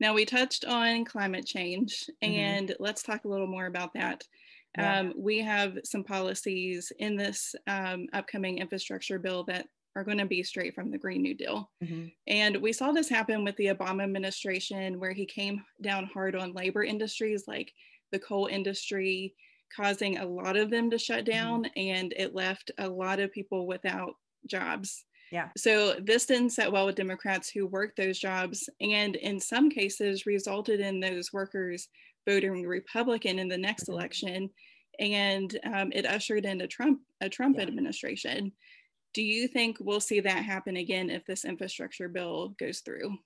Now, 0.00 0.14
we 0.14 0.24
touched 0.24 0.64
on 0.64 1.04
climate 1.04 1.46
change, 1.46 2.08
mm-hmm. 2.22 2.32
and 2.32 2.68
mm-hmm. 2.70 2.82
let's 2.82 3.02
talk 3.02 3.24
a 3.24 3.28
little 3.28 3.46
more 3.46 3.66
about 3.66 3.92
that. 3.94 4.24
Yeah. 4.76 5.00
Um, 5.00 5.14
we 5.16 5.40
have 5.40 5.78
some 5.84 6.04
policies 6.04 6.92
in 6.98 7.16
this 7.16 7.54
um, 7.66 8.06
upcoming 8.12 8.58
infrastructure 8.58 9.18
bill 9.18 9.44
that 9.44 9.66
are 9.96 10.04
going 10.04 10.18
to 10.18 10.26
be 10.26 10.42
straight 10.42 10.74
from 10.74 10.90
the 10.90 10.98
Green 10.98 11.22
New 11.22 11.34
Deal. 11.34 11.68
Mm-hmm. 11.82 12.06
And 12.28 12.56
we 12.58 12.72
saw 12.72 12.92
this 12.92 13.08
happen 13.08 13.44
with 13.44 13.56
the 13.56 13.66
Obama 13.66 14.04
administration, 14.04 15.00
where 15.00 15.12
he 15.12 15.26
came 15.26 15.62
down 15.82 16.08
hard 16.12 16.36
on 16.36 16.52
labor 16.52 16.84
industries 16.84 17.44
like 17.48 17.72
the 18.12 18.18
coal 18.18 18.46
industry, 18.46 19.34
causing 19.74 20.18
a 20.18 20.26
lot 20.26 20.56
of 20.56 20.70
them 20.70 20.90
to 20.90 20.98
shut 20.98 21.24
mm-hmm. 21.24 21.32
down, 21.32 21.64
mm-hmm. 21.64 21.80
and 21.80 22.14
it 22.16 22.34
left 22.34 22.70
a 22.78 22.88
lot 22.88 23.20
of 23.20 23.32
people 23.32 23.66
without 23.66 24.14
jobs. 24.46 25.04
Yeah. 25.30 25.48
So 25.56 25.94
this 26.00 26.26
didn't 26.26 26.50
set 26.50 26.72
well 26.72 26.86
with 26.86 26.96
Democrats 26.96 27.48
who 27.48 27.66
worked 27.66 27.96
those 27.96 28.18
jobs, 28.18 28.68
and 28.80 29.16
in 29.16 29.38
some 29.40 29.70
cases 29.70 30.26
resulted 30.26 30.80
in 30.80 31.00
those 31.00 31.32
workers 31.32 31.88
voting 32.28 32.66
Republican 32.66 33.38
in 33.38 33.48
the 33.48 33.58
next 33.58 33.84
mm-hmm. 33.84 33.92
election, 33.92 34.50
and 34.98 35.58
um, 35.72 35.92
it 35.92 36.06
ushered 36.06 36.44
in 36.44 36.60
a 36.60 36.66
Trump 36.66 37.00
a 37.20 37.28
Trump 37.28 37.56
yeah. 37.56 37.62
administration. 37.62 38.52
do 39.12 39.22
you 39.22 39.48
think 39.48 39.76
we'll 39.80 40.00
see 40.00 40.20
that 40.20 40.44
happen 40.44 40.76
again 40.76 41.10
if 41.10 41.24
this 41.26 41.44
infrastructure 41.44 42.08
bill 42.08 42.54
goes 42.58 42.80
through? 42.80 43.16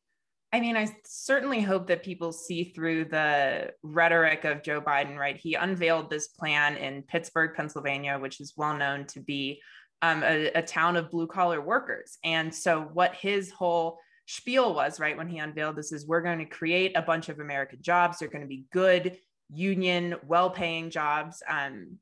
I 0.53 0.61
mean, 0.61 0.77
I 0.77 0.89
certainly 1.05 1.61
hope 1.61 1.89
that 1.89 2.05
people 2.05 2.31
see 2.31 2.65
through 2.65 3.07
the 3.07 3.73
rhetoric 3.83 4.45
of 4.45 4.63
Joe 4.63 4.81
Biden, 4.81 5.17
right? 5.17 5.37
He 5.37 5.55
unveiled 5.55 6.11
this 6.11 6.29
plan 6.29 6.77
in 6.77 7.03
Pittsburgh, 7.03 7.57
Pennsylvania, 7.57 8.19
which 8.19 8.41
is 8.41 8.55
well 8.57 8.77
known 8.77 9.05
to 9.07 9.21
be 9.21 9.61
um, 10.05 10.23
a, 10.23 10.51
a 10.55 10.63
town 10.63 10.97
of 10.97 11.11
blue 11.11 11.27
collar 11.27 11.63
workers. 11.63 12.19
And 12.23 12.55
so, 12.55 12.83
what 12.93 13.15
his 13.15 13.51
whole 13.51 13.99
spiel 14.27 14.75
was, 14.75 15.01
right, 15.01 15.17
when 15.17 15.29
he 15.29 15.39
unveiled 15.39 15.77
this 15.77 15.93
is 15.93 16.07
we're 16.07 16.21
going 16.21 16.41
to 16.41 16.45
create 16.45 16.93
a 16.95 17.03
bunch 17.03 17.31
of 17.31 17.41
American 17.41 17.79
jobs. 17.81 18.19
They're 18.19 18.29
going 18.29 18.43
to 18.43 18.49
be 18.49 18.67
good, 18.71 19.17
union, 19.49 20.17
well 20.27 20.51
paying 20.51 20.91
jobs. 20.91 21.43
Um, 21.49 21.97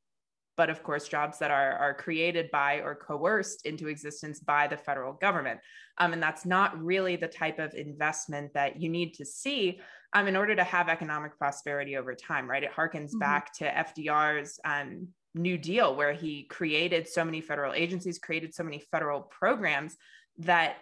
but 0.56 0.68
of 0.68 0.82
course, 0.82 1.06
jobs 1.06 1.38
that 1.38 1.52
are, 1.52 1.74
are 1.74 1.94
created 1.94 2.50
by 2.50 2.80
or 2.80 2.96
coerced 2.96 3.66
into 3.66 3.86
existence 3.86 4.40
by 4.40 4.66
the 4.66 4.76
federal 4.76 5.12
government. 5.12 5.60
Um, 5.98 6.12
and 6.12 6.22
that's 6.22 6.44
not 6.44 6.82
really 6.82 7.14
the 7.14 7.28
type 7.28 7.60
of 7.60 7.72
investment 7.74 8.52
that 8.54 8.82
you 8.82 8.88
need 8.88 9.14
to 9.14 9.24
see 9.24 9.80
um, 10.12 10.26
in 10.26 10.34
order 10.34 10.56
to 10.56 10.64
have 10.64 10.88
economic 10.88 11.38
prosperity 11.38 11.96
over 11.96 12.16
time, 12.16 12.50
right? 12.50 12.64
It 12.64 12.72
harkens 12.72 13.10
mm-hmm. 13.10 13.20
back 13.20 13.52
to 13.54 13.70
FDR's 13.70 14.58
um, 14.64 15.08
New 15.34 15.56
Deal, 15.56 15.94
where 15.94 16.12
he 16.12 16.44
created 16.44 17.08
so 17.08 17.24
many 17.24 17.40
federal 17.40 17.72
agencies, 17.72 18.18
created 18.18 18.54
so 18.54 18.62
many 18.62 18.82
federal 18.90 19.20
programs 19.20 19.96
that 20.38 20.76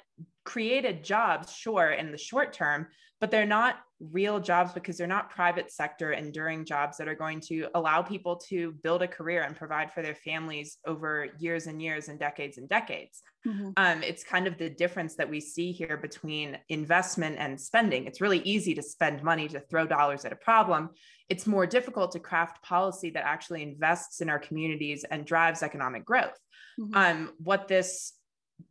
created 0.44 1.04
jobs, 1.04 1.52
sure, 1.52 1.90
in 1.90 2.12
the 2.12 2.18
short 2.18 2.52
term, 2.52 2.86
but 3.20 3.30
they're 3.30 3.46
not 3.46 3.76
real 4.12 4.40
jobs 4.40 4.72
because 4.72 4.96
they're 4.96 5.06
not 5.06 5.28
private 5.30 5.70
sector 5.70 6.12
enduring 6.12 6.64
jobs 6.64 6.96
that 6.96 7.06
are 7.06 7.14
going 7.14 7.38
to 7.38 7.68
allow 7.74 8.00
people 8.00 8.36
to 8.36 8.72
build 8.82 9.02
a 9.02 9.08
career 9.08 9.42
and 9.42 9.54
provide 9.54 9.92
for 9.92 10.02
their 10.02 10.14
families 10.14 10.78
over 10.86 11.28
years 11.38 11.66
and 11.66 11.82
years 11.82 12.08
and 12.08 12.18
decades 12.18 12.56
and 12.56 12.66
decades. 12.68 13.20
Mm-hmm. 13.46 13.70
Um, 13.76 14.02
it's 14.02 14.24
kind 14.24 14.46
of 14.46 14.56
the 14.56 14.70
difference 14.70 15.16
that 15.16 15.28
we 15.28 15.38
see 15.38 15.70
here 15.70 15.98
between 15.98 16.56
investment 16.70 17.36
and 17.38 17.60
spending. 17.60 18.06
It's 18.06 18.22
really 18.22 18.40
easy 18.40 18.74
to 18.74 18.82
spend 18.82 19.22
money 19.22 19.48
to 19.48 19.60
throw 19.60 19.86
dollars 19.86 20.24
at 20.24 20.32
a 20.32 20.36
problem. 20.36 20.90
It's 21.28 21.46
more 21.46 21.66
difficult 21.66 22.12
to 22.12 22.20
craft 22.20 22.62
policy 22.62 23.10
that 23.10 23.26
actually 23.26 23.62
invests 23.62 24.22
in 24.22 24.30
our 24.30 24.38
communities 24.38 25.04
and 25.04 25.26
drives 25.26 25.62
economic 25.62 26.06
growth. 26.06 26.38
Mm-hmm. 26.78 26.96
Um, 26.96 27.32
what 27.38 27.68
this 27.68 28.14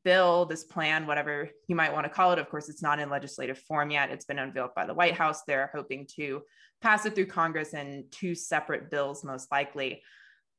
bill, 0.03 0.45
this 0.45 0.63
plan, 0.63 1.07
whatever 1.07 1.49
you 1.67 1.75
might 1.75 1.93
want 1.93 2.05
to 2.05 2.09
call 2.09 2.31
it. 2.31 2.39
Of 2.39 2.49
course, 2.49 2.69
it's 2.69 2.81
not 2.81 2.99
in 2.99 3.09
legislative 3.09 3.57
form 3.59 3.91
yet. 3.91 4.11
It's 4.11 4.25
been 4.25 4.39
unveiled 4.39 4.75
by 4.75 4.85
the 4.85 4.93
White 4.93 5.15
House. 5.15 5.43
They're 5.43 5.71
hoping 5.73 6.07
to 6.15 6.41
pass 6.81 7.05
it 7.05 7.15
through 7.15 7.27
Congress 7.27 7.73
in 7.73 8.05
two 8.11 8.35
separate 8.35 8.89
bills, 8.89 9.23
most 9.23 9.51
likely. 9.51 10.01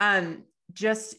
Um, 0.01 0.45
just 0.73 1.17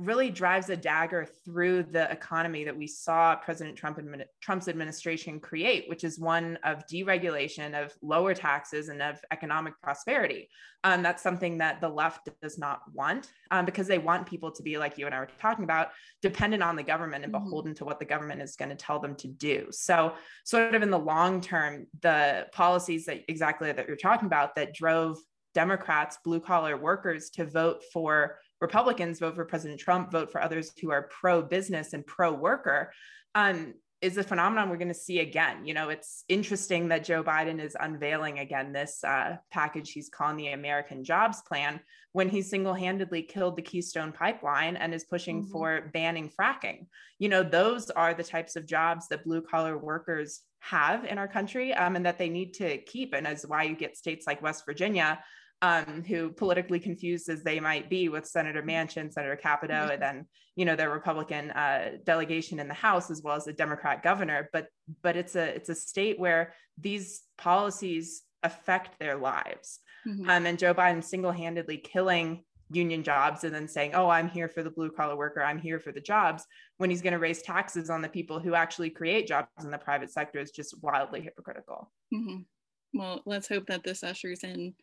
really 0.00 0.30
drives 0.30 0.70
a 0.70 0.76
dagger 0.76 1.26
through 1.44 1.82
the 1.82 2.10
economy 2.10 2.64
that 2.64 2.76
we 2.76 2.86
saw 2.86 3.36
President 3.36 3.76
Trump 3.76 4.00
Trump's 4.40 4.66
administration 4.66 5.38
create, 5.38 5.88
which 5.88 6.04
is 6.04 6.18
one 6.18 6.58
of 6.64 6.86
deregulation, 6.86 7.80
of 7.80 7.92
lower 8.00 8.32
taxes, 8.32 8.88
and 8.88 9.02
of 9.02 9.20
economic 9.30 9.74
prosperity. 9.82 10.48
Um, 10.84 11.02
that's 11.02 11.22
something 11.22 11.58
that 11.58 11.82
the 11.82 11.88
left 11.88 12.30
does 12.40 12.56
not 12.56 12.80
want 12.94 13.30
um, 13.50 13.66
because 13.66 13.86
they 13.86 13.98
want 13.98 14.26
people 14.26 14.50
to 14.50 14.62
be 14.62 14.78
like 14.78 14.96
you 14.96 15.04
and 15.04 15.14
I 15.14 15.20
were 15.20 15.28
talking 15.38 15.64
about, 15.64 15.88
dependent 16.22 16.62
on 16.62 16.76
the 16.76 16.82
government 16.82 17.24
and 17.24 17.32
mm-hmm. 17.32 17.44
beholden 17.44 17.74
to 17.74 17.84
what 17.84 17.98
the 17.98 18.06
government 18.06 18.40
is 18.40 18.56
going 18.56 18.70
to 18.70 18.76
tell 18.76 18.98
them 18.98 19.14
to 19.16 19.28
do. 19.28 19.66
So, 19.70 20.14
sort 20.44 20.74
of 20.74 20.82
in 20.82 20.90
the 20.90 20.98
long 20.98 21.42
term, 21.42 21.86
the 22.00 22.46
policies 22.52 23.04
that 23.04 23.20
exactly 23.28 23.70
that 23.70 23.86
you're 23.86 23.96
talking 23.96 24.26
about 24.26 24.54
that 24.54 24.72
drove 24.72 25.18
Democrats, 25.52 26.18
blue 26.24 26.40
collar 26.40 26.76
workers 26.76 27.30
to 27.30 27.44
vote 27.44 27.82
for 27.92 28.38
Republicans 28.60 29.18
vote 29.18 29.34
for 29.34 29.44
President 29.44 29.80
Trump, 29.80 30.12
vote 30.12 30.30
for 30.30 30.42
others 30.42 30.72
who 30.80 30.90
are 30.90 31.08
pro 31.20 31.42
business 31.42 31.92
and 31.92 32.06
pro 32.06 32.32
worker, 32.32 32.92
um, 33.34 33.74
is 34.02 34.16
a 34.16 34.22
phenomenon 34.22 34.70
we're 34.70 34.76
going 34.76 34.88
to 34.88 34.94
see 34.94 35.20
again. 35.20 35.66
You 35.66 35.74
know, 35.74 35.90
it's 35.90 36.24
interesting 36.28 36.88
that 36.88 37.04
Joe 37.04 37.22
Biden 37.22 37.62
is 37.62 37.76
unveiling 37.78 38.38
again 38.38 38.72
this 38.72 39.04
uh, 39.04 39.36
package 39.50 39.92
he's 39.92 40.08
calling 40.08 40.36
the 40.36 40.48
American 40.48 41.04
Jobs 41.04 41.42
Plan 41.42 41.80
when 42.12 42.28
he 42.28 42.40
single 42.40 42.74
handedly 42.74 43.22
killed 43.22 43.56
the 43.56 43.62
Keystone 43.62 44.12
Pipeline 44.12 44.76
and 44.76 44.94
is 44.94 45.04
pushing 45.04 45.42
mm-hmm. 45.42 45.52
for 45.52 45.90
banning 45.92 46.30
fracking. 46.30 46.86
You 47.18 47.28
know, 47.28 47.42
those 47.42 47.90
are 47.90 48.14
the 48.14 48.24
types 48.24 48.56
of 48.56 48.66
jobs 48.66 49.08
that 49.08 49.24
blue 49.24 49.42
collar 49.42 49.76
workers 49.76 50.40
have 50.60 51.04
in 51.04 51.18
our 51.18 51.28
country 51.28 51.72
um, 51.74 51.96
and 51.96 52.06
that 52.06 52.18
they 52.18 52.28
need 52.28 52.54
to 52.54 52.78
keep. 52.78 53.12
And 53.14 53.26
as 53.26 53.46
why 53.46 53.64
you 53.64 53.76
get 53.76 53.96
states 53.96 54.26
like 54.26 54.42
West 54.42 54.64
Virginia 54.64 55.22
um, 55.62 56.02
who 56.06 56.30
politically 56.30 56.80
confused 56.80 57.28
as 57.28 57.42
they 57.42 57.60
might 57.60 57.90
be 57.90 58.08
with 58.08 58.26
Senator 58.26 58.62
Manchin, 58.62 59.12
Senator 59.12 59.36
Capito, 59.36 59.74
mm-hmm. 59.74 59.90
and 59.92 60.02
then 60.02 60.26
you 60.56 60.64
know 60.64 60.76
their 60.76 60.90
Republican 60.90 61.50
uh, 61.50 61.92
delegation 62.04 62.58
in 62.58 62.68
the 62.68 62.74
House 62.74 63.10
as 63.10 63.22
well 63.22 63.36
as 63.36 63.44
the 63.44 63.52
Democrat 63.52 64.02
governor. 64.02 64.48
But 64.52 64.66
but 65.02 65.16
it's 65.16 65.36
a 65.36 65.54
it's 65.54 65.68
a 65.68 65.74
state 65.74 66.18
where 66.18 66.54
these 66.78 67.22
policies 67.36 68.22
affect 68.42 68.98
their 68.98 69.16
lives, 69.16 69.80
mm-hmm. 70.06 70.28
um, 70.30 70.46
and 70.46 70.58
Joe 70.58 70.74
Biden 70.74 71.04
single 71.04 71.32
handedly 71.32 71.76
killing 71.76 72.42
union 72.72 73.02
jobs 73.02 73.44
and 73.44 73.54
then 73.54 73.68
saying, 73.68 73.94
"Oh, 73.94 74.08
I'm 74.08 74.30
here 74.30 74.48
for 74.48 74.62
the 74.62 74.70
blue 74.70 74.90
collar 74.90 75.16
worker. 75.16 75.42
I'm 75.42 75.58
here 75.58 75.78
for 75.78 75.92
the 75.92 76.00
jobs." 76.00 76.44
When 76.78 76.88
he's 76.88 77.02
going 77.02 77.12
to 77.12 77.18
raise 77.18 77.42
taxes 77.42 77.90
on 77.90 78.00
the 78.00 78.08
people 78.08 78.40
who 78.40 78.54
actually 78.54 78.88
create 78.88 79.26
jobs 79.26 79.48
in 79.62 79.70
the 79.70 79.76
private 79.76 80.10
sector 80.10 80.38
is 80.38 80.52
just 80.52 80.82
wildly 80.82 81.20
hypocritical. 81.20 81.92
Mm-hmm. 82.14 82.98
Well, 82.98 83.20
let's 83.26 83.48
hope 83.48 83.66
that 83.66 83.84
this 83.84 84.02
ushers 84.02 84.42
in 84.42 84.74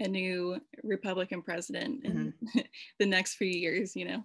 a 0.00 0.08
new 0.08 0.60
Republican 0.82 1.42
president 1.42 2.04
in 2.04 2.34
mm-hmm. 2.44 2.60
the 2.98 3.06
next 3.06 3.34
few 3.34 3.48
years, 3.48 3.94
you 3.94 4.04
know. 4.04 4.24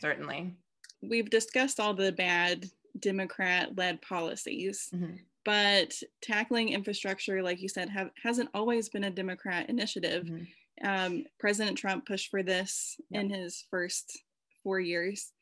Certainly. 0.00 0.54
We've 1.02 1.30
discussed 1.30 1.80
all 1.80 1.94
the 1.94 2.12
bad 2.12 2.66
Democrat 3.00 3.76
led 3.76 4.02
policies, 4.02 4.88
mm-hmm. 4.94 5.16
but 5.44 5.94
tackling 6.22 6.70
infrastructure, 6.70 7.42
like 7.42 7.60
you 7.60 7.68
said, 7.68 7.88
have, 7.88 8.10
hasn't 8.22 8.50
always 8.54 8.88
been 8.88 9.04
a 9.04 9.10
Democrat 9.10 9.68
initiative. 9.68 10.24
Mm-hmm. 10.24 10.86
Um, 10.86 11.24
President 11.38 11.78
Trump 11.78 12.06
pushed 12.06 12.30
for 12.30 12.42
this 12.42 12.96
yep. 13.10 13.24
in 13.24 13.30
his 13.30 13.64
first 13.70 14.20
four 14.62 14.80
years. 14.80 15.32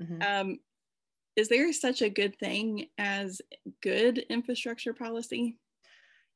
Mm-hmm. 0.00 0.22
Um, 0.22 0.58
is 1.36 1.48
there 1.48 1.72
such 1.72 2.02
a 2.02 2.10
good 2.10 2.38
thing 2.38 2.86
as 2.96 3.40
good 3.82 4.18
infrastructure 4.30 4.92
policy? 4.92 5.56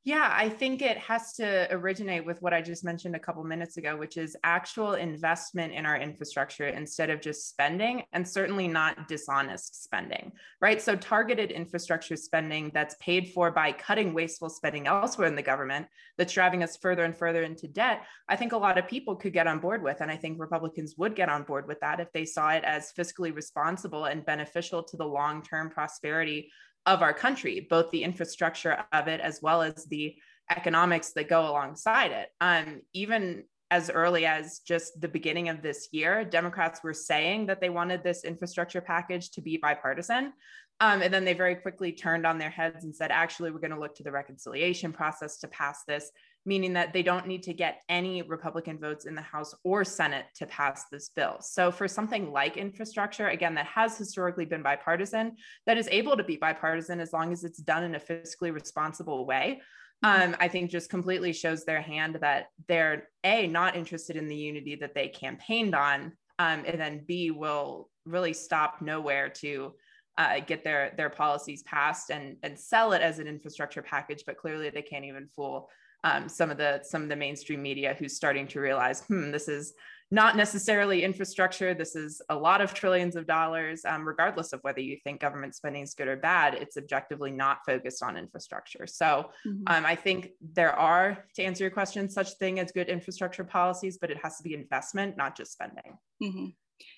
Yeah, 0.08 0.32
I 0.34 0.48
think 0.48 0.80
it 0.80 0.96
has 0.96 1.34
to 1.34 1.68
originate 1.70 2.24
with 2.24 2.40
what 2.40 2.54
I 2.54 2.62
just 2.62 2.82
mentioned 2.82 3.14
a 3.14 3.18
couple 3.18 3.44
minutes 3.44 3.76
ago, 3.76 3.94
which 3.94 4.16
is 4.16 4.38
actual 4.42 4.94
investment 4.94 5.74
in 5.74 5.84
our 5.84 5.98
infrastructure 5.98 6.68
instead 6.68 7.10
of 7.10 7.20
just 7.20 7.50
spending, 7.50 8.04
and 8.14 8.26
certainly 8.26 8.68
not 8.68 9.06
dishonest 9.06 9.84
spending, 9.84 10.32
right? 10.62 10.80
So, 10.80 10.96
targeted 10.96 11.50
infrastructure 11.50 12.16
spending 12.16 12.70
that's 12.72 12.96
paid 13.00 13.34
for 13.34 13.50
by 13.50 13.70
cutting 13.70 14.14
wasteful 14.14 14.48
spending 14.48 14.86
elsewhere 14.86 15.28
in 15.28 15.36
the 15.36 15.42
government 15.42 15.88
that's 16.16 16.32
driving 16.32 16.62
us 16.62 16.78
further 16.78 17.04
and 17.04 17.14
further 17.14 17.42
into 17.42 17.68
debt, 17.68 18.06
I 18.30 18.36
think 18.36 18.52
a 18.52 18.56
lot 18.56 18.78
of 18.78 18.88
people 18.88 19.14
could 19.14 19.34
get 19.34 19.46
on 19.46 19.58
board 19.58 19.82
with. 19.82 20.00
And 20.00 20.10
I 20.10 20.16
think 20.16 20.40
Republicans 20.40 20.94
would 20.96 21.16
get 21.16 21.28
on 21.28 21.42
board 21.42 21.68
with 21.68 21.80
that 21.80 22.00
if 22.00 22.10
they 22.14 22.24
saw 22.24 22.48
it 22.48 22.64
as 22.64 22.94
fiscally 22.98 23.36
responsible 23.36 24.06
and 24.06 24.24
beneficial 24.24 24.82
to 24.84 24.96
the 24.96 25.04
long 25.04 25.42
term 25.42 25.68
prosperity 25.68 26.50
of 26.86 27.02
our 27.02 27.12
country, 27.12 27.66
both 27.68 27.90
the 27.90 28.02
infrastructure 28.02 28.84
of 28.92 29.08
it 29.08 29.20
as 29.20 29.40
well 29.42 29.62
as 29.62 29.84
the 29.86 30.16
economics 30.50 31.12
that 31.12 31.28
go 31.28 31.42
alongside 31.42 32.10
it. 32.10 32.28
Um, 32.40 32.80
even 32.92 33.44
as 33.70 33.90
early 33.90 34.24
as 34.24 34.60
just 34.60 35.00
the 35.00 35.08
beginning 35.08 35.50
of 35.50 35.60
this 35.62 35.88
year, 35.92 36.24
Democrats 36.24 36.82
were 36.82 36.94
saying 36.94 37.46
that 37.46 37.60
they 37.60 37.68
wanted 37.68 38.02
this 38.02 38.24
infrastructure 38.24 38.80
package 38.80 39.30
to 39.32 39.42
be 39.42 39.58
bipartisan. 39.58 40.32
Um, 40.80 41.02
and 41.02 41.12
then 41.12 41.24
they 41.24 41.34
very 41.34 41.56
quickly 41.56 41.92
turned 41.92 42.24
on 42.24 42.38
their 42.38 42.50
heads 42.50 42.84
and 42.84 42.94
said, 42.94 43.10
actually, 43.10 43.50
we're 43.50 43.58
going 43.58 43.72
to 43.72 43.80
look 43.80 43.96
to 43.96 44.04
the 44.04 44.12
reconciliation 44.12 44.92
process 44.92 45.38
to 45.38 45.48
pass 45.48 45.82
this 45.86 46.10
meaning 46.48 46.72
that 46.72 46.94
they 46.94 47.02
don't 47.02 47.26
need 47.26 47.42
to 47.42 47.52
get 47.52 47.82
any 47.90 48.22
Republican 48.22 48.78
votes 48.78 49.04
in 49.04 49.14
the 49.14 49.20
House 49.20 49.54
or 49.64 49.84
Senate 49.84 50.24
to 50.34 50.46
pass 50.46 50.86
this 50.90 51.10
bill. 51.10 51.36
So, 51.40 51.70
for 51.70 51.86
something 51.86 52.32
like 52.32 52.56
infrastructure, 52.56 53.28
again, 53.28 53.54
that 53.56 53.66
has 53.66 53.98
historically 53.98 54.46
been 54.46 54.62
bipartisan, 54.62 55.36
that 55.66 55.76
is 55.76 55.88
able 55.92 56.16
to 56.16 56.24
be 56.24 56.36
bipartisan 56.36 57.00
as 57.00 57.12
long 57.12 57.32
as 57.32 57.44
it's 57.44 57.58
done 57.58 57.84
in 57.84 57.94
a 57.96 58.00
fiscally 58.00 58.52
responsible 58.52 59.26
way. 59.26 59.60
Mm-hmm. 60.02 60.30
Um, 60.30 60.36
I 60.40 60.48
think 60.48 60.70
just 60.70 60.88
completely 60.88 61.34
shows 61.34 61.64
their 61.64 61.82
hand 61.82 62.16
that 62.22 62.46
they're 62.66 63.08
a 63.24 63.46
not 63.46 63.76
interested 63.76 64.16
in 64.16 64.26
the 64.26 64.36
unity 64.36 64.74
that 64.76 64.94
they 64.94 65.08
campaigned 65.08 65.74
on, 65.74 66.12
um, 66.38 66.64
and 66.66 66.80
then 66.80 67.04
b 67.06 67.30
will 67.30 67.90
really 68.06 68.32
stop 68.32 68.80
nowhere 68.80 69.28
to 69.28 69.74
uh, 70.16 70.40
get 70.40 70.64
their 70.64 70.94
their 70.96 71.10
policies 71.10 71.62
passed 71.64 72.10
and 72.10 72.36
and 72.42 72.58
sell 72.58 72.92
it 72.92 73.02
as 73.02 73.18
an 73.18 73.26
infrastructure 73.26 73.82
package. 73.82 74.22
But 74.26 74.38
clearly, 74.38 74.70
they 74.70 74.82
can't 74.82 75.04
even 75.04 75.28
fool 75.36 75.68
um, 76.04 76.28
some 76.28 76.50
of 76.50 76.56
the 76.56 76.80
some 76.82 77.02
of 77.02 77.08
the 77.08 77.16
mainstream 77.16 77.62
media 77.62 77.96
who's 77.98 78.16
starting 78.16 78.46
to 78.48 78.60
realize, 78.60 79.02
hmm, 79.02 79.30
this 79.30 79.48
is 79.48 79.74
not 80.10 80.36
necessarily 80.36 81.04
infrastructure. 81.04 81.74
This 81.74 81.94
is 81.94 82.22
a 82.30 82.34
lot 82.34 82.62
of 82.62 82.72
trillions 82.72 83.14
of 83.14 83.26
dollars, 83.26 83.84
um, 83.84 84.08
regardless 84.08 84.54
of 84.54 84.60
whether 84.62 84.80
you 84.80 84.96
think 85.04 85.20
government 85.20 85.54
spending 85.54 85.82
is 85.82 85.92
good 85.92 86.08
or 86.08 86.16
bad. 86.16 86.54
It's 86.54 86.78
objectively 86.78 87.30
not 87.30 87.58
focused 87.66 88.02
on 88.02 88.16
infrastructure. 88.16 88.86
So 88.86 89.30
mm-hmm. 89.46 89.64
um, 89.66 89.84
I 89.84 89.94
think 89.94 90.30
there 90.54 90.72
are, 90.72 91.26
to 91.34 91.42
answer 91.42 91.64
your 91.64 91.70
question, 91.70 92.08
such 92.08 92.32
thing 92.34 92.58
as 92.58 92.72
good 92.72 92.88
infrastructure 92.88 93.44
policies, 93.44 93.98
but 94.00 94.10
it 94.10 94.16
has 94.22 94.38
to 94.38 94.42
be 94.42 94.54
investment, 94.54 95.18
not 95.18 95.36
just 95.36 95.52
spending. 95.52 95.98
Mm-hmm. 96.22 96.46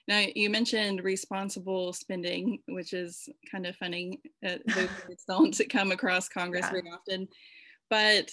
Now, 0.07 0.27
you 0.37 0.49
mentioned 0.49 1.03
responsible 1.03 1.93
spending, 1.93 2.61
which 2.69 2.93
is 2.93 3.29
kind 3.51 3.67
of 3.67 3.75
funny. 3.77 4.21
Uh, 4.47 4.59
those 4.75 4.89
don't 5.29 5.61
come 5.69 5.91
across 5.91 6.29
Congress 6.29 6.67
yeah. 6.67 6.71
very 6.71 6.91
often. 6.93 7.29
But 7.89 8.31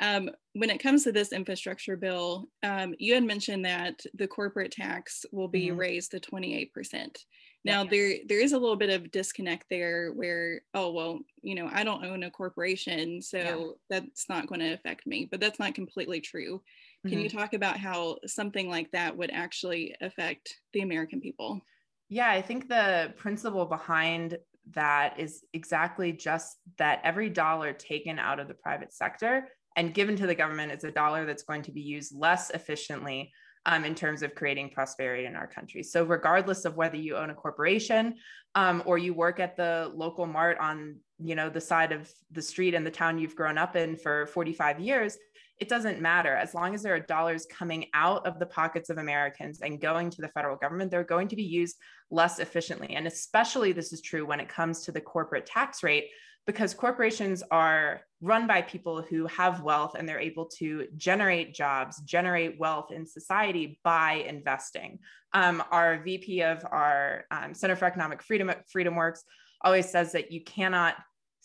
um, 0.00 0.30
when 0.54 0.70
it 0.70 0.82
comes 0.82 1.04
to 1.04 1.12
this 1.12 1.32
infrastructure 1.32 1.96
bill, 1.96 2.48
um, 2.62 2.94
you 2.98 3.14
had 3.14 3.24
mentioned 3.24 3.64
that 3.64 4.00
the 4.14 4.26
corporate 4.26 4.72
tax 4.72 5.24
will 5.32 5.48
be 5.48 5.68
mm-hmm. 5.68 5.78
raised 5.78 6.10
to 6.12 6.20
28%. 6.20 7.16
Now 7.64 7.82
there 7.82 8.16
there 8.28 8.40
is 8.40 8.52
a 8.52 8.58
little 8.58 8.76
bit 8.76 8.90
of 8.90 9.10
disconnect 9.10 9.64
there 9.70 10.12
where, 10.12 10.60
oh 10.74 10.92
well, 10.92 11.20
you 11.40 11.54
know, 11.54 11.70
I 11.72 11.82
don't 11.82 12.04
own 12.04 12.22
a 12.24 12.30
corporation, 12.30 13.22
so 13.22 13.76
yeah. 13.88 13.98
that's 14.00 14.28
not 14.28 14.48
going 14.48 14.60
to 14.60 14.74
affect 14.74 15.06
me. 15.06 15.26
But 15.30 15.40
that's 15.40 15.58
not 15.58 15.74
completely 15.74 16.20
true. 16.20 16.60
Can 17.06 17.12
mm-hmm. 17.12 17.20
you 17.20 17.28
talk 17.30 17.54
about 17.54 17.78
how 17.78 18.18
something 18.26 18.68
like 18.68 18.90
that 18.90 19.16
would 19.16 19.30
actually 19.30 19.96
affect 20.02 20.60
the 20.74 20.82
American 20.82 21.22
people? 21.22 21.62
Yeah, 22.10 22.30
I 22.30 22.42
think 22.42 22.68
the 22.68 23.14
principle 23.16 23.64
behind 23.64 24.36
that 24.72 25.18
is 25.18 25.42
exactly 25.54 26.12
just 26.12 26.58
that 26.78 27.00
every 27.02 27.30
dollar 27.30 27.72
taken 27.72 28.18
out 28.18 28.40
of 28.40 28.48
the 28.48 28.54
private 28.54 28.92
sector 28.92 29.48
and 29.76 29.94
given 29.94 30.16
to 30.16 30.26
the 30.26 30.34
government 30.34 30.72
is 30.72 30.84
a 30.84 30.90
dollar 30.90 31.26
that's 31.26 31.42
going 31.42 31.62
to 31.62 31.72
be 31.72 31.80
used 31.80 32.14
less 32.16 32.50
efficiently 32.50 33.32
um, 33.66 33.84
in 33.84 33.94
terms 33.94 34.22
of 34.22 34.34
creating 34.34 34.70
prosperity 34.70 35.24
in 35.24 35.36
our 35.36 35.46
country. 35.46 35.82
So, 35.82 36.04
regardless 36.04 36.64
of 36.64 36.76
whether 36.76 36.96
you 36.96 37.16
own 37.16 37.30
a 37.30 37.34
corporation 37.34 38.16
um, 38.54 38.82
or 38.84 38.98
you 38.98 39.14
work 39.14 39.40
at 39.40 39.56
the 39.56 39.90
local 39.94 40.26
mart 40.26 40.58
on 40.60 40.96
you 41.18 41.34
know 41.34 41.48
the 41.48 41.60
side 41.60 41.92
of 41.92 42.10
the 42.32 42.42
street 42.42 42.74
in 42.74 42.84
the 42.84 42.90
town 42.90 43.18
you've 43.18 43.36
grown 43.36 43.56
up 43.56 43.76
in 43.76 43.96
for 43.96 44.26
45 44.26 44.80
years, 44.80 45.16
it 45.58 45.68
doesn't 45.68 46.00
matter 46.00 46.34
as 46.34 46.54
long 46.54 46.74
as 46.74 46.82
there 46.82 46.94
are 46.94 47.00
dollars 47.00 47.46
coming 47.50 47.86
out 47.94 48.26
of 48.26 48.38
the 48.38 48.46
pockets 48.46 48.90
of 48.90 48.98
Americans 48.98 49.60
and 49.60 49.80
going 49.80 50.10
to 50.10 50.20
the 50.20 50.28
federal 50.28 50.56
government, 50.56 50.90
they're 50.90 51.04
going 51.04 51.28
to 51.28 51.36
be 51.36 51.44
used 51.44 51.76
less 52.10 52.38
efficiently. 52.38 52.96
And 52.96 53.06
especially 53.06 53.72
this 53.72 53.92
is 53.92 54.00
true 54.00 54.26
when 54.26 54.40
it 54.40 54.48
comes 54.48 54.80
to 54.82 54.92
the 54.92 55.00
corporate 55.00 55.46
tax 55.46 55.82
rate, 55.82 56.08
because 56.46 56.74
corporations 56.74 57.42
are 57.50 58.02
run 58.20 58.46
by 58.46 58.62
people 58.62 59.00
who 59.00 59.26
have 59.26 59.62
wealth 59.62 59.94
and 59.94 60.08
they're 60.08 60.20
able 60.20 60.46
to 60.46 60.86
generate 60.96 61.54
jobs, 61.54 62.00
generate 62.02 62.58
wealth 62.58 62.90
in 62.90 63.06
society 63.06 63.78
by 63.84 64.24
investing. 64.26 64.98
Um, 65.32 65.62
our 65.70 66.02
VP 66.02 66.42
of 66.42 66.64
our 66.70 67.24
um, 67.30 67.54
Center 67.54 67.76
for 67.76 67.86
Economic 67.86 68.22
Freedom 68.22 68.50
at 68.50 68.68
FreedomWorks 68.68 69.20
always 69.62 69.88
says 69.88 70.12
that 70.12 70.32
you 70.32 70.42
cannot 70.42 70.96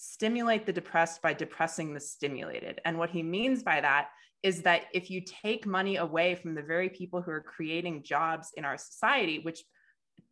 stimulate 0.02 0.66
the 0.66 0.72
depressed 0.72 1.22
by 1.22 1.34
depressing 1.34 1.94
the 1.94 2.00
stimulated. 2.00 2.80
And 2.86 2.98
what 2.98 3.10
he 3.10 3.22
means 3.22 3.64
by 3.64 3.82
that 3.82 4.08
is 4.44 4.62
that 4.62 4.84
if 4.94 5.12
you 5.12 5.20
take 5.20 5.66
money 5.66 5.98
away 5.98 6.36
from 6.36 6.56
the 6.56 6.62
very 6.62 6.88
people 6.88 7.22
who 7.22 7.32
are 7.32 7.42
creating 7.42 8.04
jobs 8.04 8.54
in 8.56 8.64
our 8.64 8.78
society, 8.78 9.40
which 9.40 9.62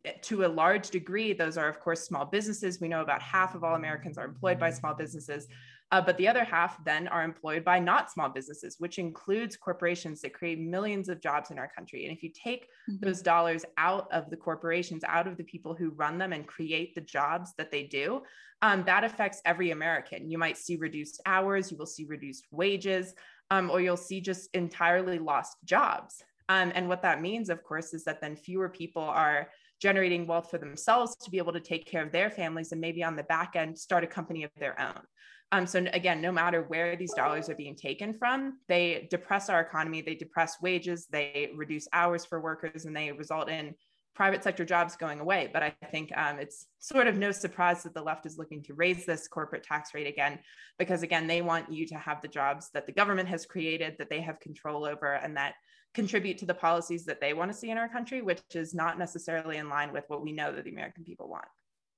eh, 0.06 0.12
to 0.22 0.46
a 0.46 0.48
large 0.48 0.88
degree, 0.88 1.34
those 1.34 1.58
are, 1.58 1.68
of 1.68 1.80
course, 1.80 2.00
small 2.00 2.24
businesses. 2.24 2.80
We 2.80 2.88
know 2.88 3.02
about 3.02 3.20
half 3.20 3.54
of 3.54 3.62
all 3.62 3.74
Americans 3.74 4.16
are 4.16 4.24
employed 4.24 4.58
by 4.58 4.70
small 4.70 4.94
businesses. 4.94 5.46
Uh, 5.90 6.02
but 6.02 6.18
the 6.18 6.28
other 6.28 6.44
half 6.44 6.82
then 6.84 7.08
are 7.08 7.22
employed 7.22 7.64
by 7.64 7.78
not 7.78 8.10
small 8.10 8.28
businesses, 8.28 8.76
which 8.78 8.98
includes 8.98 9.56
corporations 9.56 10.20
that 10.20 10.34
create 10.34 10.60
millions 10.60 11.08
of 11.08 11.20
jobs 11.20 11.50
in 11.50 11.58
our 11.58 11.70
country. 11.74 12.04
And 12.04 12.14
if 12.14 12.22
you 12.22 12.30
take 12.30 12.68
mm-hmm. 12.90 13.04
those 13.04 13.22
dollars 13.22 13.64
out 13.78 14.06
of 14.12 14.28
the 14.28 14.36
corporations, 14.36 15.02
out 15.04 15.26
of 15.26 15.38
the 15.38 15.44
people 15.44 15.74
who 15.74 15.90
run 15.90 16.18
them 16.18 16.34
and 16.34 16.46
create 16.46 16.94
the 16.94 17.00
jobs 17.00 17.54
that 17.56 17.70
they 17.70 17.84
do, 17.84 18.22
um, 18.60 18.82
that 18.84 19.04
affects 19.04 19.40
every 19.46 19.70
American. 19.70 20.30
You 20.30 20.36
might 20.36 20.58
see 20.58 20.76
reduced 20.76 21.22
hours, 21.24 21.70
you 21.70 21.78
will 21.78 21.86
see 21.86 22.04
reduced 22.04 22.46
wages, 22.50 23.14
um, 23.50 23.70
or 23.70 23.80
you'll 23.80 23.96
see 23.96 24.20
just 24.20 24.50
entirely 24.54 25.18
lost 25.18 25.56
jobs. 25.64 26.22
Um, 26.50 26.72
and 26.74 26.88
what 26.88 27.02
that 27.02 27.22
means, 27.22 27.50
of 27.50 27.62
course, 27.62 27.94
is 27.94 28.04
that 28.04 28.20
then 28.20 28.36
fewer 28.36 28.68
people 28.68 29.02
are 29.02 29.48
generating 29.80 30.26
wealth 30.26 30.50
for 30.50 30.58
themselves 30.58 31.16
to 31.16 31.30
be 31.30 31.38
able 31.38 31.52
to 31.52 31.60
take 31.60 31.86
care 31.86 32.02
of 32.02 32.10
their 32.10 32.30
families 32.30 32.72
and 32.72 32.80
maybe 32.80 33.02
on 33.04 33.16
the 33.16 33.22
back 33.22 33.54
end 33.54 33.78
start 33.78 34.02
a 34.02 34.08
company 34.08 34.42
of 34.42 34.50
their 34.58 34.78
own. 34.80 35.00
Um, 35.50 35.66
so 35.66 35.86
again, 35.92 36.20
no 36.20 36.30
matter 36.30 36.62
where 36.62 36.94
these 36.96 37.14
dollars 37.14 37.48
are 37.48 37.54
being 37.54 37.74
taken 37.74 38.12
from, 38.12 38.58
they 38.68 39.08
depress 39.10 39.48
our 39.48 39.60
economy, 39.60 40.02
they 40.02 40.14
depress 40.14 40.60
wages, 40.60 41.06
they 41.10 41.50
reduce 41.54 41.88
hours 41.92 42.26
for 42.26 42.40
workers, 42.40 42.84
and 42.84 42.94
they 42.94 43.12
result 43.12 43.48
in 43.48 43.74
private 44.14 44.42
sector 44.42 44.64
jobs 44.64 44.96
going 44.96 45.20
away. 45.20 45.48
But 45.50 45.62
I 45.62 45.74
think 45.90 46.10
um, 46.16 46.38
it's 46.38 46.66
sort 46.80 47.06
of 47.06 47.16
no 47.16 47.30
surprise 47.30 47.82
that 47.84 47.94
the 47.94 48.02
left 48.02 48.26
is 48.26 48.36
looking 48.36 48.62
to 48.64 48.74
raise 48.74 49.06
this 49.06 49.28
corporate 49.28 49.62
tax 49.62 49.94
rate 49.94 50.06
again, 50.06 50.38
because 50.78 51.02
again, 51.02 51.26
they 51.26 51.40
want 51.40 51.72
you 51.72 51.86
to 51.86 51.94
have 51.94 52.20
the 52.20 52.28
jobs 52.28 52.68
that 52.74 52.84
the 52.86 52.92
government 52.92 53.28
has 53.28 53.46
created, 53.46 53.96
that 53.98 54.10
they 54.10 54.20
have 54.20 54.40
control 54.40 54.84
over, 54.84 55.14
and 55.14 55.36
that 55.36 55.54
contribute 55.94 56.36
to 56.38 56.46
the 56.46 56.52
policies 56.52 57.04
that 57.06 57.20
they 57.20 57.32
want 57.32 57.50
to 57.50 57.56
see 57.56 57.70
in 57.70 57.78
our 57.78 57.88
country, 57.88 58.20
which 58.20 58.42
is 58.54 58.74
not 58.74 58.98
necessarily 58.98 59.56
in 59.56 59.70
line 59.70 59.92
with 59.92 60.04
what 60.08 60.22
we 60.22 60.32
know 60.32 60.52
that 60.52 60.64
the 60.64 60.72
American 60.72 61.04
people 61.04 61.28
want. 61.28 61.46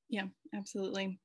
Yeah, 0.09 0.27
absolutely. 0.55 1.19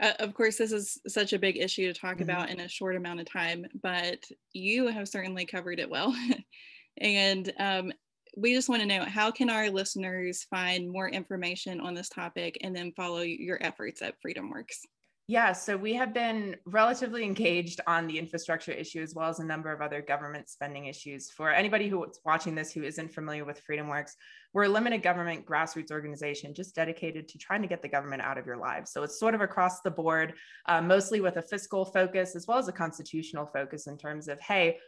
Uh, 0.00 0.12
of 0.18 0.34
course, 0.34 0.56
this 0.56 0.72
is 0.72 0.98
such 1.06 1.32
a 1.32 1.38
big 1.38 1.58
issue 1.58 1.92
to 1.92 1.98
talk 1.98 2.14
mm-hmm. 2.14 2.22
about 2.22 2.50
in 2.50 2.60
a 2.60 2.68
short 2.68 2.96
amount 2.96 3.20
of 3.20 3.26
time, 3.26 3.66
but 3.82 4.24
you 4.52 4.86
have 4.88 5.08
certainly 5.08 5.44
covered 5.44 5.78
it 5.78 5.90
well. 5.90 6.16
and 6.98 7.52
um, 7.58 7.92
we 8.36 8.54
just 8.54 8.68
want 8.68 8.80
to 8.80 8.88
know 8.88 9.04
how 9.04 9.30
can 9.30 9.50
our 9.50 9.68
listeners 9.68 10.44
find 10.44 10.90
more 10.90 11.08
information 11.08 11.80
on 11.80 11.94
this 11.94 12.08
topic 12.08 12.58
and 12.62 12.74
then 12.74 12.92
follow 12.92 13.20
your 13.20 13.58
efforts 13.60 14.02
at 14.02 14.14
FreedomWorks? 14.24 14.86
Yeah, 15.30 15.52
so 15.52 15.76
we 15.76 15.94
have 15.94 16.12
been 16.12 16.56
relatively 16.66 17.22
engaged 17.22 17.80
on 17.86 18.08
the 18.08 18.18
infrastructure 18.18 18.72
issue 18.72 19.00
as 19.00 19.14
well 19.14 19.28
as 19.28 19.38
a 19.38 19.44
number 19.44 19.70
of 19.72 19.80
other 19.80 20.02
government 20.02 20.48
spending 20.48 20.86
issues. 20.86 21.30
For 21.30 21.52
anybody 21.52 21.88
who's 21.88 22.18
watching 22.24 22.56
this 22.56 22.72
who 22.72 22.82
isn't 22.82 23.14
familiar 23.14 23.44
with 23.44 23.62
FreedomWorks, 23.64 24.10
we're 24.52 24.64
a 24.64 24.68
limited 24.68 25.04
government 25.04 25.46
grassroots 25.46 25.92
organization 25.92 26.52
just 26.52 26.74
dedicated 26.74 27.28
to 27.28 27.38
trying 27.38 27.62
to 27.62 27.68
get 27.68 27.80
the 27.80 27.86
government 27.86 28.22
out 28.22 28.38
of 28.38 28.46
your 28.46 28.56
lives. 28.56 28.90
So 28.90 29.04
it's 29.04 29.20
sort 29.20 29.36
of 29.36 29.40
across 29.40 29.82
the 29.82 29.90
board, 29.92 30.34
uh, 30.66 30.82
mostly 30.82 31.20
with 31.20 31.36
a 31.36 31.42
fiscal 31.42 31.84
focus 31.84 32.34
as 32.34 32.48
well 32.48 32.58
as 32.58 32.66
a 32.66 32.72
constitutional 32.72 33.46
focus 33.46 33.86
in 33.86 33.96
terms 33.96 34.26
of, 34.26 34.40
hey, 34.40 34.78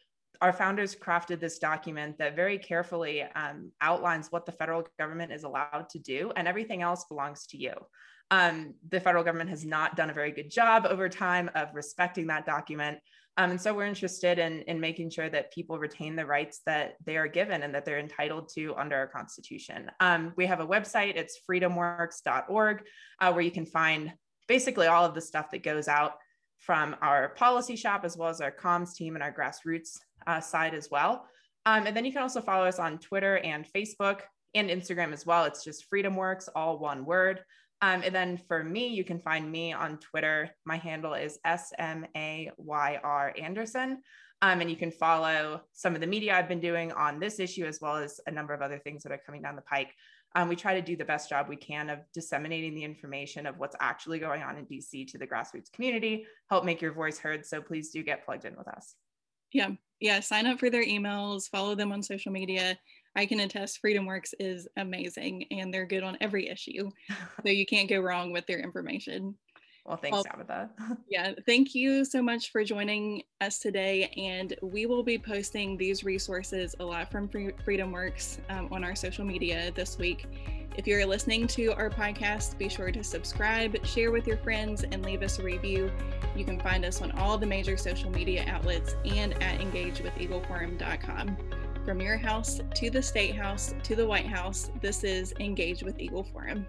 our 0.40 0.52
founders 0.52 0.96
crafted 0.96 1.38
this 1.38 1.60
document 1.60 2.18
that 2.18 2.34
very 2.34 2.58
carefully 2.58 3.22
um, 3.36 3.70
outlines 3.80 4.32
what 4.32 4.44
the 4.44 4.50
federal 4.50 4.88
government 4.98 5.30
is 5.30 5.44
allowed 5.44 5.86
to 5.90 6.00
do, 6.00 6.32
and 6.34 6.48
everything 6.48 6.82
else 6.82 7.04
belongs 7.04 7.46
to 7.46 7.56
you. 7.56 7.74
Um, 8.30 8.74
the 8.88 9.00
federal 9.00 9.24
government 9.24 9.50
has 9.50 9.64
not 9.64 9.96
done 9.96 10.10
a 10.10 10.14
very 10.14 10.30
good 10.30 10.50
job 10.50 10.86
over 10.88 11.08
time 11.08 11.50
of 11.54 11.68
respecting 11.74 12.28
that 12.28 12.46
document. 12.46 12.98
Um, 13.38 13.50
and 13.52 13.60
so 13.60 13.72
we're 13.72 13.86
interested 13.86 14.38
in, 14.38 14.60
in 14.62 14.78
making 14.78 15.10
sure 15.10 15.30
that 15.30 15.52
people 15.52 15.78
retain 15.78 16.16
the 16.16 16.26
rights 16.26 16.60
that 16.66 16.96
they 17.04 17.16
are 17.16 17.28
given 17.28 17.62
and 17.62 17.74
that 17.74 17.84
they're 17.84 17.98
entitled 17.98 18.50
to 18.54 18.74
under 18.76 18.96
our 18.96 19.06
Constitution. 19.06 19.90
Um, 20.00 20.34
we 20.36 20.46
have 20.46 20.60
a 20.60 20.66
website, 20.66 21.16
it's 21.16 21.40
freedomworks.org, 21.48 22.82
uh, 23.20 23.32
where 23.32 23.42
you 23.42 23.50
can 23.50 23.64
find 23.64 24.12
basically 24.48 24.86
all 24.86 25.04
of 25.04 25.14
the 25.14 25.20
stuff 25.20 25.50
that 25.50 25.62
goes 25.62 25.88
out 25.88 26.12
from 26.58 26.94
our 27.00 27.30
policy 27.30 27.74
shop 27.74 28.04
as 28.04 28.16
well 28.16 28.28
as 28.28 28.40
our 28.40 28.52
comms 28.52 28.94
team 28.94 29.14
and 29.14 29.22
our 29.22 29.32
grassroots 29.32 29.98
uh, 30.26 30.40
side 30.40 30.74
as 30.74 30.88
well. 30.90 31.26
Um, 31.64 31.86
and 31.86 31.96
then 31.96 32.04
you 32.04 32.12
can 32.12 32.22
also 32.22 32.40
follow 32.40 32.66
us 32.66 32.78
on 32.78 32.98
Twitter 32.98 33.38
and 33.38 33.66
Facebook 33.74 34.20
and 34.54 34.68
Instagram 34.68 35.12
as 35.12 35.24
well. 35.24 35.44
It's 35.44 35.64
just 35.64 35.90
FreedomWorks, 35.90 36.48
all 36.54 36.78
one 36.78 37.04
word. 37.04 37.40
Um, 37.82 38.02
and 38.04 38.14
then 38.14 38.40
for 38.48 38.62
me, 38.62 38.86
you 38.86 39.04
can 39.04 39.18
find 39.18 39.50
me 39.50 39.72
on 39.72 39.98
Twitter. 39.98 40.50
My 40.64 40.76
handle 40.76 41.14
is 41.14 41.38
S 41.44 41.72
M 41.78 42.06
A 42.16 42.50
Y 42.56 43.00
R 43.02 43.34
Anderson. 43.40 44.02
Um, 44.40 44.60
and 44.60 44.70
you 44.70 44.76
can 44.76 44.90
follow 44.90 45.62
some 45.72 45.94
of 45.94 46.00
the 46.00 46.06
media 46.06 46.34
I've 46.34 46.48
been 46.48 46.60
doing 46.60 46.90
on 46.92 47.20
this 47.20 47.38
issue, 47.38 47.64
as 47.64 47.80
well 47.80 47.96
as 47.96 48.20
a 48.26 48.30
number 48.30 48.52
of 48.52 48.60
other 48.60 48.78
things 48.78 49.02
that 49.02 49.12
are 49.12 49.20
coming 49.24 49.42
down 49.42 49.54
the 49.54 49.62
pike. 49.62 49.92
Um, 50.34 50.48
we 50.48 50.56
try 50.56 50.74
to 50.74 50.82
do 50.82 50.96
the 50.96 51.04
best 51.04 51.28
job 51.28 51.48
we 51.48 51.56
can 51.56 51.90
of 51.90 52.00
disseminating 52.14 52.74
the 52.74 52.82
information 52.82 53.46
of 53.46 53.58
what's 53.58 53.76
actually 53.80 54.18
going 54.18 54.42
on 54.42 54.56
in 54.56 54.66
DC 54.66 55.06
to 55.08 55.18
the 55.18 55.26
grassroots 55.26 55.70
community, 55.72 56.26
help 56.50 56.64
make 56.64 56.80
your 56.80 56.92
voice 56.92 57.18
heard. 57.18 57.44
So 57.44 57.60
please 57.60 57.90
do 57.90 58.02
get 58.02 58.24
plugged 58.24 58.44
in 58.44 58.56
with 58.56 58.66
us. 58.66 58.94
Yeah, 59.52 59.70
yeah. 60.00 60.20
Sign 60.20 60.46
up 60.46 60.58
for 60.58 60.70
their 60.70 60.84
emails, 60.84 61.48
follow 61.48 61.74
them 61.74 61.92
on 61.92 62.02
social 62.02 62.32
media. 62.32 62.78
I 63.14 63.26
can 63.26 63.40
attest 63.40 63.80
FreedomWorks 63.82 64.34
is 64.40 64.68
amazing 64.76 65.44
and 65.50 65.72
they're 65.72 65.86
good 65.86 66.02
on 66.02 66.16
every 66.20 66.48
issue. 66.48 66.90
so 67.44 67.48
you 67.50 67.66
can't 67.66 67.88
go 67.88 68.00
wrong 68.00 68.32
with 68.32 68.46
their 68.46 68.60
information. 68.60 69.34
Well, 69.84 69.96
thanks, 69.96 70.14
well, 70.14 70.24
Tabitha. 70.24 70.70
yeah, 71.08 71.32
thank 71.44 71.74
you 71.74 72.04
so 72.04 72.22
much 72.22 72.52
for 72.52 72.62
joining 72.62 73.22
us 73.40 73.58
today. 73.58 74.12
And 74.16 74.54
we 74.62 74.86
will 74.86 75.02
be 75.02 75.18
posting 75.18 75.76
these 75.76 76.04
resources 76.04 76.76
a 76.78 76.84
lot 76.84 77.10
from 77.10 77.28
FreedomWorks 77.28 78.38
um, 78.48 78.68
on 78.70 78.84
our 78.84 78.94
social 78.94 79.24
media 79.24 79.72
this 79.74 79.98
week. 79.98 80.26
If 80.76 80.86
you're 80.86 81.04
listening 81.04 81.46
to 81.48 81.74
our 81.74 81.90
podcast, 81.90 82.56
be 82.56 82.68
sure 82.68 82.90
to 82.92 83.04
subscribe, 83.04 83.84
share 83.84 84.10
with 84.10 84.26
your 84.26 84.38
friends, 84.38 84.84
and 84.84 85.04
leave 85.04 85.22
us 85.22 85.38
a 85.38 85.42
review. 85.42 85.90
You 86.34 86.44
can 86.44 86.58
find 86.60 86.84
us 86.84 87.02
on 87.02 87.10
all 87.12 87.36
the 87.36 87.46
major 87.46 87.76
social 87.76 88.10
media 88.10 88.44
outlets 88.48 88.94
and 89.04 89.34
at 89.42 89.60
engagewitheagleforum.com. 89.60 91.36
From 91.84 92.00
your 92.00 92.16
house 92.16 92.60
to 92.76 92.90
the 92.90 93.02
State 93.02 93.34
House 93.34 93.74
to 93.82 93.96
the 93.96 94.06
White 94.06 94.26
House, 94.26 94.70
this 94.80 95.02
is 95.02 95.34
Engage 95.40 95.82
with 95.82 95.98
Eagle 95.98 96.22
Forum. 96.22 96.64